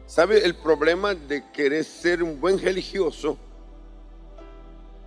¿Sabe 0.08 0.44
el 0.44 0.56
problema 0.56 1.14
de 1.14 1.50
querer 1.52 1.86
ser 1.86 2.24
un 2.24 2.40
buen 2.42 2.60
religioso 2.60 3.38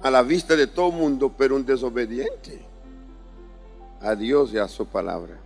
a 0.02 0.10
la 0.10 0.22
vista 0.22 0.54
de 0.56 0.66
todo 0.66 0.88
el 0.88 0.96
mundo, 0.96 1.34
pero 1.36 1.56
un 1.56 1.66
desobediente 1.66 2.64
a 4.00 4.14
Dios 4.14 4.52
y 4.52 4.58
a 4.58 4.68
su 4.68 4.86
palabra? 4.86 5.38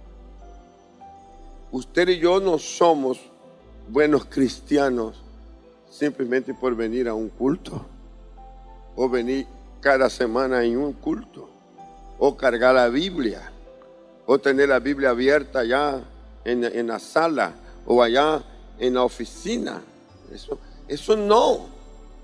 Usted 1.73 2.09
y 2.09 2.19
yo 2.19 2.39
no 2.41 2.59
somos 2.59 3.19
buenos 3.89 4.27
cristianos 4.27 5.23
simplemente 5.91 6.55
por 6.55 6.75
venir 6.75 7.09
a 7.09 7.15
un 7.15 7.29
culto 7.29 7.85
o 9.01 9.09
venir 9.09 9.47
cada 9.81 10.11
semana 10.11 10.65
en 10.65 10.77
un 10.77 10.93
culto, 10.93 11.49
o 12.19 12.37
cargar 12.37 12.75
la 12.75 12.89
Biblia, 12.89 13.53
o 14.27 14.37
tener 14.41 14.69
la 14.69 14.81
Biblia 14.81 15.11
abierta 15.11 15.61
allá 15.61 16.01
en, 16.45 16.87
la 16.89 16.99
sala 16.99 17.53
o 17.87 18.03
allá 18.03 18.43
en 18.77 18.95
la 18.95 19.05
oficina. 19.05 19.81
Eso, 20.35 20.59
eso 20.89 21.17
no. 21.17 21.69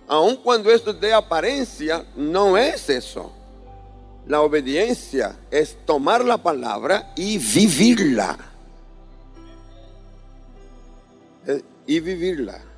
Aun 0.09 0.37
cuando 0.39 0.69
esto 0.69 0.93
de 0.93 1.13
apariencia, 1.13 2.05
no 2.17 2.59
es 2.59 2.91
eso. 2.91 3.33
La 4.27 4.41
obediencia 4.41 5.37
es 5.53 5.77
tomar 5.87 6.25
la 6.25 6.39
palabra 6.39 7.13
y 7.15 7.39
vivirla. 7.39 8.37
Eh, 11.47 11.63
y 11.87 12.01
vivirla. 12.01 12.74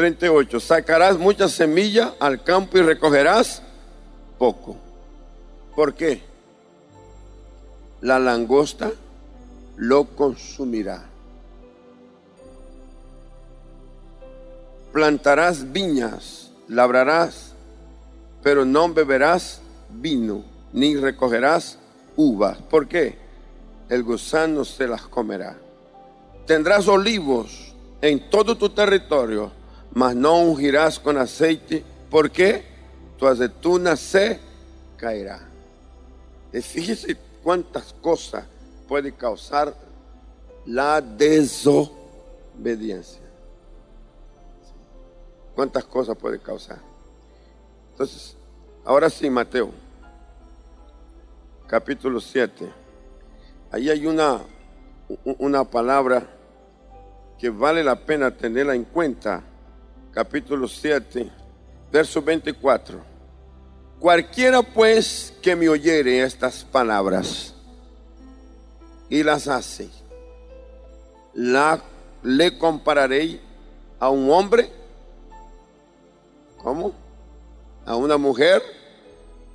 38. 0.00 0.60
Sacarás 0.60 1.18
mucha 1.18 1.46
semilla 1.46 2.14
al 2.20 2.42
campo 2.42 2.78
y 2.78 2.80
recogerás 2.80 3.60
poco. 4.38 4.74
¿Por 5.76 5.92
qué? 5.92 6.22
La 8.00 8.18
langosta 8.18 8.92
lo 9.76 10.06
consumirá. 10.06 11.04
Plantarás 14.90 15.70
viñas, 15.70 16.50
labrarás, 16.66 17.52
pero 18.42 18.64
no 18.64 18.90
beberás 18.94 19.60
vino, 19.90 20.42
ni 20.72 20.96
recogerás 20.96 21.76
uvas. 22.16 22.56
¿Por 22.56 22.88
qué? 22.88 23.18
El 23.90 24.02
gusano 24.02 24.64
se 24.64 24.88
las 24.88 25.02
comerá. 25.02 25.58
Tendrás 26.46 26.88
olivos 26.88 27.74
en 28.00 28.30
todo 28.30 28.56
tu 28.56 28.70
territorio 28.70 29.59
mas 29.92 30.14
no 30.14 30.38
ungirás 30.38 30.98
con 30.98 31.18
aceite, 31.18 31.84
porque 32.10 32.64
tu 33.18 33.26
aceituna 33.26 33.96
se 33.96 34.38
caerá. 34.96 35.40
Fíjese 36.52 37.16
cuántas 37.42 37.92
cosas 37.94 38.44
puede 38.88 39.12
causar 39.12 39.74
la 40.66 41.00
desobediencia. 41.00 43.20
¿Cuántas 45.54 45.84
cosas 45.84 46.16
puede 46.16 46.38
causar? 46.38 46.78
Entonces, 47.92 48.36
ahora 48.84 49.10
sí, 49.10 49.28
Mateo, 49.28 49.70
capítulo 51.66 52.20
7. 52.20 52.72
Ahí 53.70 53.90
hay 53.90 54.06
una, 54.06 54.40
una 55.38 55.64
palabra 55.64 56.26
que 57.38 57.50
vale 57.50 57.84
la 57.84 57.96
pena 57.96 58.36
tenerla 58.36 58.74
en 58.74 58.84
cuenta 58.84 59.42
capítulo 60.12 60.66
7, 60.66 61.30
verso 61.90 62.22
24. 62.22 63.00
Cualquiera 63.98 64.62
pues 64.62 65.34
que 65.42 65.54
me 65.54 65.68
oyere 65.68 66.22
estas 66.22 66.64
palabras 66.64 67.54
y 69.08 69.22
las 69.22 69.46
hace, 69.46 69.90
la, 71.34 71.82
le 72.22 72.56
compararé 72.56 73.40
a 73.98 74.08
un 74.08 74.30
hombre, 74.30 74.72
¿cómo? 76.56 76.92
A 77.84 77.96
una 77.96 78.16
mujer 78.16 78.62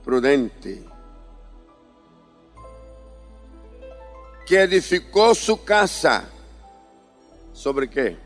prudente, 0.04 0.84
que 4.46 4.62
edificó 4.62 5.34
su 5.34 5.64
casa, 5.64 6.30
¿sobre 7.52 7.90
qué? 7.90 8.18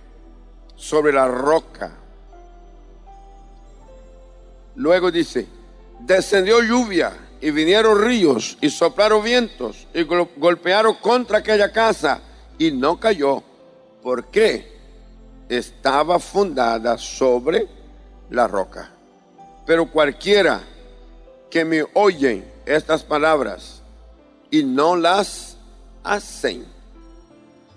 Sobre 0.76 1.14
la 1.14 1.28
roca. 1.28 1.99
Luego 4.76 5.12
dice, 5.12 5.48
descendió 6.00 6.62
lluvia 6.62 7.14
y 7.42 7.52
vinieron 7.52 8.02
ríos 8.04 8.58
y 8.62 8.70
soplaron 8.70 9.24
vientos 9.24 9.88
y 9.94 10.04
golpearon 10.04 10.96
contra 10.96 11.40
aquella 11.40 11.72
casa 11.72 12.22
y 12.58 12.72
no 12.72 13.00
cayó. 13.00 13.44
¿Por 14.02 14.26
qué? 14.26 14.78
Estaba 15.48 16.20
fundada 16.20 16.98
sobre 16.98 17.68
la 18.30 18.48
roca. 18.48 18.92
Pero 19.66 19.90
cualquiera 19.90 20.62
que 21.50 21.66
me 21.66 21.86
oyen 21.94 22.46
estas 22.66 23.04
palabras 23.04 23.82
y 24.52 24.64
no 24.64 24.96
las 24.96 25.58
hacen, 26.04 26.66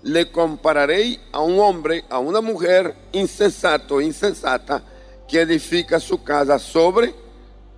le 0.03 0.31
compararé 0.31 1.21
a 1.31 1.41
un 1.41 1.59
hombre, 1.61 2.05
a 2.11 2.19
una 2.19 2.41
mujer 2.41 2.95
insensato, 3.13 4.01
insensata, 4.01 4.83
que 5.33 5.41
edifica 5.41 5.99
su 5.99 6.23
casa 6.23 6.59
sobre 6.59 7.15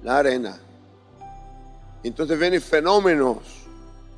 la 0.03 0.19
arena. 0.19 0.59
Entonces 2.03 2.37
vienen 2.37 2.61
fenómenos, 2.61 3.39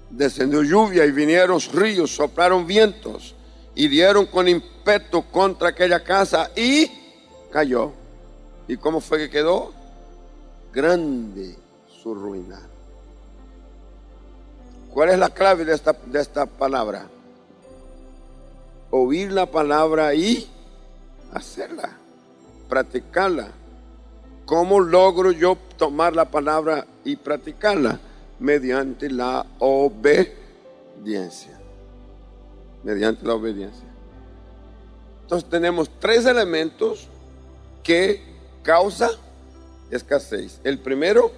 descendió 0.08 0.62
lluvia 0.62 1.04
y 1.04 1.12
vinieron 1.12 1.60
ríos, 1.74 2.16
soplaron 2.16 2.66
vientos 2.66 3.34
y 3.74 3.88
dieron 3.88 4.24
con 4.24 4.48
impeto 4.48 5.20
contra 5.30 5.68
aquella 5.68 6.02
casa 6.02 6.50
y 6.56 6.90
cayó. 7.52 7.92
¿Y 8.68 8.78
cómo 8.78 9.02
fue 9.02 9.18
que 9.18 9.28
quedó? 9.28 9.70
Grande 10.72 11.56
su 12.02 12.14
ruina. 12.14 12.58
¿Cuál 14.94 15.10
es 15.10 15.18
la 15.18 15.28
clave 15.28 15.66
de 15.66 15.74
esta, 15.74 15.92
de 15.92 16.22
esta 16.22 16.46
palabra? 16.46 17.06
Oír 18.90 19.30
la 19.30 19.44
palabra 19.44 20.14
y 20.14 20.48
hacerla, 21.34 21.98
practicarla. 22.68 23.48
¿Cómo 24.44 24.80
logro 24.80 25.32
yo 25.32 25.56
tomar 25.76 26.14
la 26.14 26.30
palabra 26.30 26.86
y 27.04 27.16
practicarla? 27.16 27.98
Mediante 28.38 29.10
la 29.10 29.44
obediencia. 29.58 31.58
Mediante 32.84 33.26
la 33.26 33.34
obediencia. 33.34 33.88
Entonces 35.22 35.50
tenemos 35.50 35.90
tres 35.98 36.26
elementos 36.26 37.08
que 37.82 38.22
causa 38.62 39.10
escasez. 39.90 40.60
El 40.62 40.78
primero, 40.78 41.32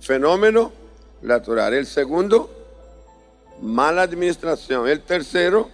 fenómeno 0.00 0.72
natural. 1.22 1.72
El 1.72 1.86
segundo, 1.86 2.50
mala 3.62 4.02
administración. 4.02 4.88
El 4.88 5.00
tercero, 5.00 5.70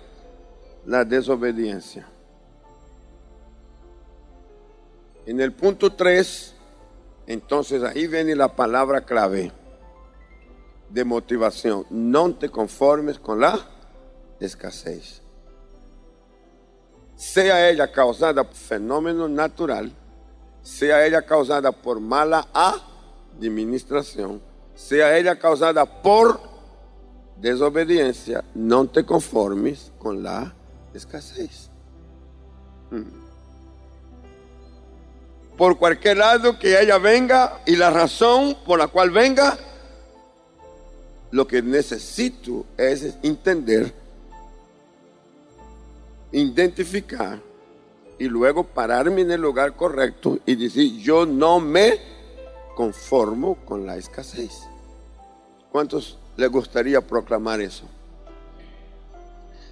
la 0.86 1.04
desobediencia. 1.04 2.06
En 5.24 5.40
el 5.40 5.52
punto 5.52 5.92
3, 5.92 6.54
entonces 7.28 7.82
ahí 7.84 8.08
viene 8.08 8.34
la 8.34 8.56
palabra 8.56 9.02
clave 9.02 9.52
de 10.90 11.04
motivación. 11.04 11.86
No 11.90 12.34
te 12.34 12.48
conformes 12.48 13.18
con 13.18 13.40
la 13.40 13.58
escasez. 14.40 15.22
Sea 17.14 17.70
ella 17.70 17.92
causada 17.92 18.42
por 18.42 18.54
fenómeno 18.54 19.28
natural, 19.28 19.92
sea 20.60 21.06
ella 21.06 21.22
causada 21.22 21.70
por 21.70 22.00
mala 22.00 22.48
administración, 22.52 24.42
sea 24.74 25.16
ella 25.16 25.38
causada 25.38 26.02
por 26.02 26.40
desobediencia, 27.36 28.42
no 28.54 28.88
te 28.88 29.04
conformes 29.04 29.92
con 30.00 30.24
la 30.24 30.52
escasez. 30.92 31.70
Hmm 32.90 33.21
por 35.56 35.78
cualquier 35.78 36.18
lado 36.18 36.58
que 36.58 36.80
ella 36.80 36.98
venga 36.98 37.60
y 37.66 37.76
la 37.76 37.90
razón 37.90 38.56
por 38.66 38.78
la 38.78 38.88
cual 38.88 39.10
venga, 39.10 39.58
lo 41.30 41.46
que 41.46 41.62
necesito 41.62 42.66
es 42.76 43.14
entender, 43.22 43.92
identificar 46.30 47.40
y 48.18 48.24
luego 48.24 48.64
pararme 48.64 49.22
en 49.22 49.32
el 49.32 49.40
lugar 49.40 49.74
correcto 49.74 50.38
y 50.46 50.54
decir, 50.54 50.98
yo 50.98 51.26
no 51.26 51.58
me 51.58 51.98
conformo 52.74 53.56
con 53.64 53.86
la 53.86 53.96
escasez. 53.96 54.62
¿Cuántos 55.70 56.18
le 56.36 56.46
gustaría 56.46 57.00
proclamar 57.00 57.60
eso? 57.60 57.84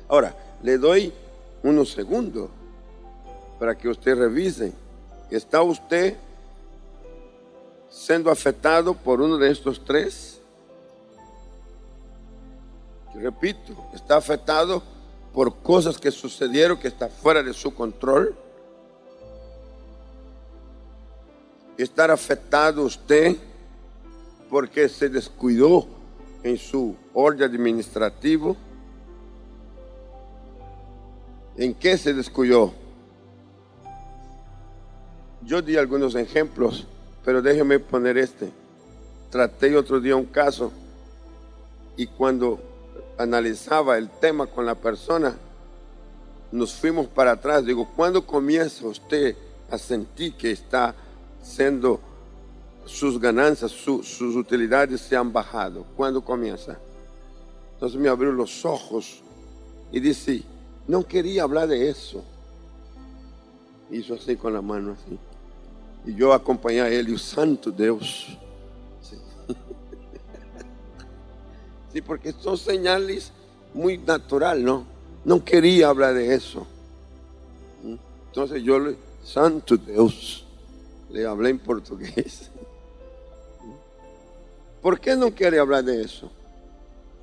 Ahora, 0.08 0.34
le 0.62 0.78
doy 0.78 1.12
unos 1.62 1.92
segundos 1.92 2.50
para 3.58 3.76
que 3.76 3.88
usted 3.88 4.16
revise 4.16 4.72
¿Está 5.30 5.62
usted 5.62 6.16
siendo 7.88 8.30
afectado 8.30 8.94
por 8.94 9.20
uno 9.20 9.36
de 9.38 9.50
estos 9.50 9.84
tres? 9.84 10.36
repito, 13.14 13.76
está 13.92 14.16
afectado 14.16 14.82
por 15.32 15.54
cosas 15.56 15.98
que 15.98 16.10
sucedieron 16.10 16.78
que 16.78 16.88
está 16.88 17.08
fuera 17.08 17.42
de 17.42 17.52
su 17.52 17.74
control. 17.74 18.34
Estar 21.76 22.10
afectado 22.10 22.84
usted 22.84 23.36
porque 24.48 24.88
se 24.88 25.08
descuidó 25.08 25.86
en 26.42 26.56
su 26.56 26.96
orden 27.14 27.48
administrativo. 27.50 28.56
¿En 31.56 31.74
qué 31.74 31.96
se 31.98 32.14
descuidó? 32.14 32.72
Yo 35.50 35.60
di 35.60 35.76
algunos 35.76 36.14
ejemplos, 36.14 36.86
pero 37.24 37.42
déjeme 37.42 37.80
poner 37.80 38.16
este. 38.18 38.52
Traté 39.30 39.76
otro 39.76 39.98
día 39.98 40.14
un 40.14 40.26
caso 40.26 40.70
y 41.96 42.06
cuando 42.06 42.60
analizaba 43.18 43.98
el 43.98 44.08
tema 44.08 44.46
con 44.46 44.64
la 44.64 44.76
persona, 44.76 45.34
nos 46.52 46.72
fuimos 46.74 47.08
para 47.08 47.32
atrás. 47.32 47.66
Digo, 47.66 47.90
¿cuándo 47.96 48.24
comienza 48.24 48.86
usted 48.86 49.34
a 49.72 49.76
sentir 49.76 50.34
que 50.34 50.52
está 50.52 50.94
siendo 51.42 51.98
sus 52.86 53.18
ganancias, 53.18 53.72
sus 53.72 54.20
utilidades 54.20 55.00
se 55.00 55.16
han 55.16 55.32
bajado? 55.32 55.84
¿Cuándo 55.96 56.24
comienza? 56.24 56.78
Entonces 57.74 57.98
me 57.98 58.08
abrió 58.08 58.30
los 58.30 58.64
ojos 58.64 59.20
y 59.90 59.98
dice, 59.98 60.44
no 60.86 61.04
quería 61.04 61.42
hablar 61.42 61.66
de 61.66 61.90
eso. 61.90 62.22
Hizo 63.90 64.14
así 64.14 64.36
con 64.36 64.52
la 64.52 64.62
mano 64.62 64.92
así. 64.92 65.18
E 66.06 66.18
eu 66.18 66.32
acompanhar 66.32 66.90
ele, 66.90 67.12
o 67.12 67.18
Santo 67.18 67.70
Deus. 67.70 68.36
Sim, 71.92 72.02
porque 72.02 72.32
são 72.32 72.56
señales 72.56 73.32
muito 73.74 74.06
natural, 74.06 74.56
não? 74.56 74.86
Não 75.24 75.38
queria 75.38 75.88
falar 75.88 76.14
de 76.14 76.34
isso. 76.34 76.66
Então 78.30 78.46
eu, 78.56 78.96
Santo 79.22 79.76
Deus, 79.76 80.46
le 81.10 81.24
falei 81.24 81.52
em 81.52 81.58
português. 81.58 82.50
¿Por 84.80 84.98
que 84.98 85.14
não 85.14 85.30
quer 85.30 85.54
falar 85.54 85.82
de 85.82 86.02
isso? 86.02 86.30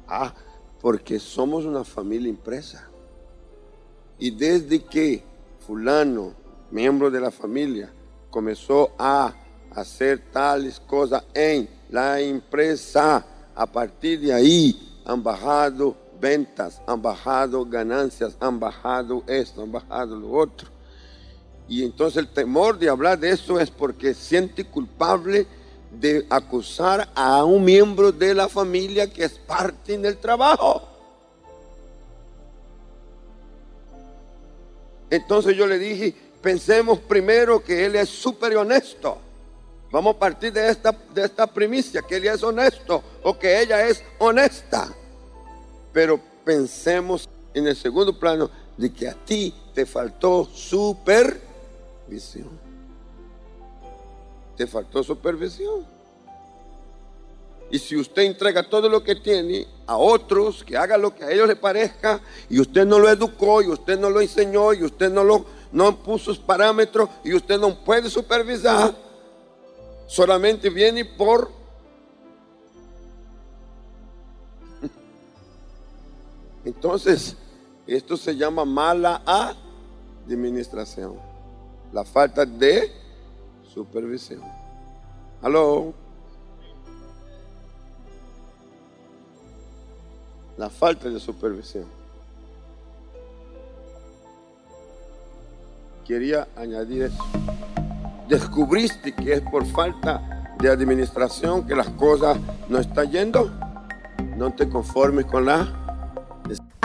Ah, 0.07 0.31
porque 0.79 1.17
somos 1.17 1.65
uma 1.65 1.83
família 1.83 2.29
empresa. 2.29 2.83
E 4.19 4.29
desde 4.29 4.79
que 4.79 5.23
fulano, 5.61 6.35
membro 6.71 7.09
da 7.09 7.31
família, 7.31 7.96
comenzó 8.37 8.91
a 8.99 9.33
hacer 9.71 10.21
tales 10.31 10.79
cosas 10.79 11.23
en 11.33 11.67
la 11.89 12.19
empresa. 12.19 13.25
A 13.55 13.65
partir 13.65 14.19
de 14.19 14.31
ahí 14.31 14.99
han 15.05 15.23
bajado 15.23 15.97
ventas, 16.21 16.79
han 16.85 17.01
bajado 17.01 17.65
ganancias, 17.65 18.37
han 18.39 18.59
bajado 18.59 19.23
esto, 19.25 19.63
han 19.63 19.71
bajado 19.71 20.19
lo 20.19 20.31
otro. 20.33 20.69
Y 21.67 21.83
entonces 21.83 22.17
el 22.17 22.27
temor 22.27 22.77
de 22.77 22.89
hablar 22.89 23.17
de 23.17 23.31
eso 23.31 23.59
es 23.59 23.71
porque 23.71 24.13
siente 24.13 24.63
culpable 24.63 25.47
de 25.99 26.23
acusar 26.29 27.09
a 27.15 27.43
un 27.43 27.65
miembro 27.65 28.11
de 28.11 28.35
la 28.35 28.47
familia 28.47 29.11
que 29.11 29.23
es 29.23 29.33
parte 29.33 29.97
del 29.97 30.15
trabajo. 30.17 30.87
Entonces 35.09 35.57
yo 35.57 35.65
le 35.65 35.79
dije, 35.79 36.13
pensemos 36.47 36.99
primero 36.99 37.61
que 37.61 37.85
Él 37.85 37.97
es 37.97 38.07
súper 38.07 38.55
honesto. 38.55 39.17
Vamos 39.91 40.15
a 40.15 40.19
partir 40.19 40.53
de 40.53 40.69
esta, 40.69 40.97
de 41.13 41.25
esta 41.25 41.45
primicia, 41.45 42.01
que 42.01 42.15
Él 42.15 42.25
es 42.25 42.41
honesto 42.41 43.03
o 43.21 43.37
que 43.37 43.59
ella 43.59 43.85
es 43.85 44.01
honesta. 44.17 44.87
Pero 45.91 46.17
pensemos 46.45 47.27
en 47.53 47.67
el 47.67 47.75
segundo 47.75 48.17
plano 48.17 48.49
de 48.77 48.93
que 48.93 49.09
a 49.09 49.13
ti 49.13 49.53
te 49.73 49.85
faltó 49.85 50.45
supervisión. 50.45 51.37
Te 54.55 54.67
faltó 54.67 55.03
supervisión. 55.03 55.85
Y 57.69 57.77
si 57.77 57.97
usted 57.97 58.21
entrega 58.21 58.63
todo 58.63 58.87
lo 58.87 59.03
que 59.03 59.15
tiene 59.15 59.67
a 59.85 59.97
otros, 59.97 60.63
que 60.63 60.77
haga 60.77 60.97
lo 60.97 61.13
que 61.13 61.25
a 61.25 61.31
ellos 61.31 61.49
les 61.49 61.57
parezca, 61.57 62.21
y 62.49 62.61
usted 62.61 62.85
no 62.85 62.99
lo 62.99 63.09
educó, 63.09 63.61
y 63.61 63.67
usted 63.67 63.99
no 63.99 64.09
lo 64.09 64.21
enseñó, 64.21 64.73
y 64.73 64.83
usted 64.83 65.09
no 65.11 65.25
lo 65.25 65.56
no 65.71 65.97
puso 65.97 66.31
os 66.31 66.39
parámetros 66.39 67.09
y 67.23 67.33
usted 67.33 67.59
no 67.59 67.83
puede 67.83 68.09
supervisar, 68.09 68.95
solamente 70.07 70.69
viene 70.69 71.05
por... 71.05 71.51
Entonces, 76.65 77.35
esto 77.85 78.17
se 78.17 78.35
llama 78.35 78.65
mala 78.65 79.21
administración. 80.25 81.15
La 81.93 82.03
falta 82.03 82.45
de 82.45 82.91
supervisión. 83.73 84.41
Aló. 85.41 85.93
La 90.57 90.69
falta 90.69 91.09
de 91.09 91.19
supervisión. 91.19 91.96
Quería 96.07 96.47
añadir 96.55 97.03
eso. 97.03 97.21
Descubriste 98.29 99.13
que 99.13 99.33
es 99.33 99.41
por 99.41 99.65
falta 99.65 100.55
de 100.57 100.69
administración 100.69 101.67
que 101.67 101.75
las 101.75 101.89
cosas 101.89 102.37
no 102.69 102.79
están 102.79 103.11
yendo. 103.11 103.51
No 104.37 104.53
te 104.53 104.69
conformes 104.69 105.25
con 105.25 105.45
la 105.45 105.86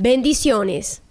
Bendiciones. 0.00 1.02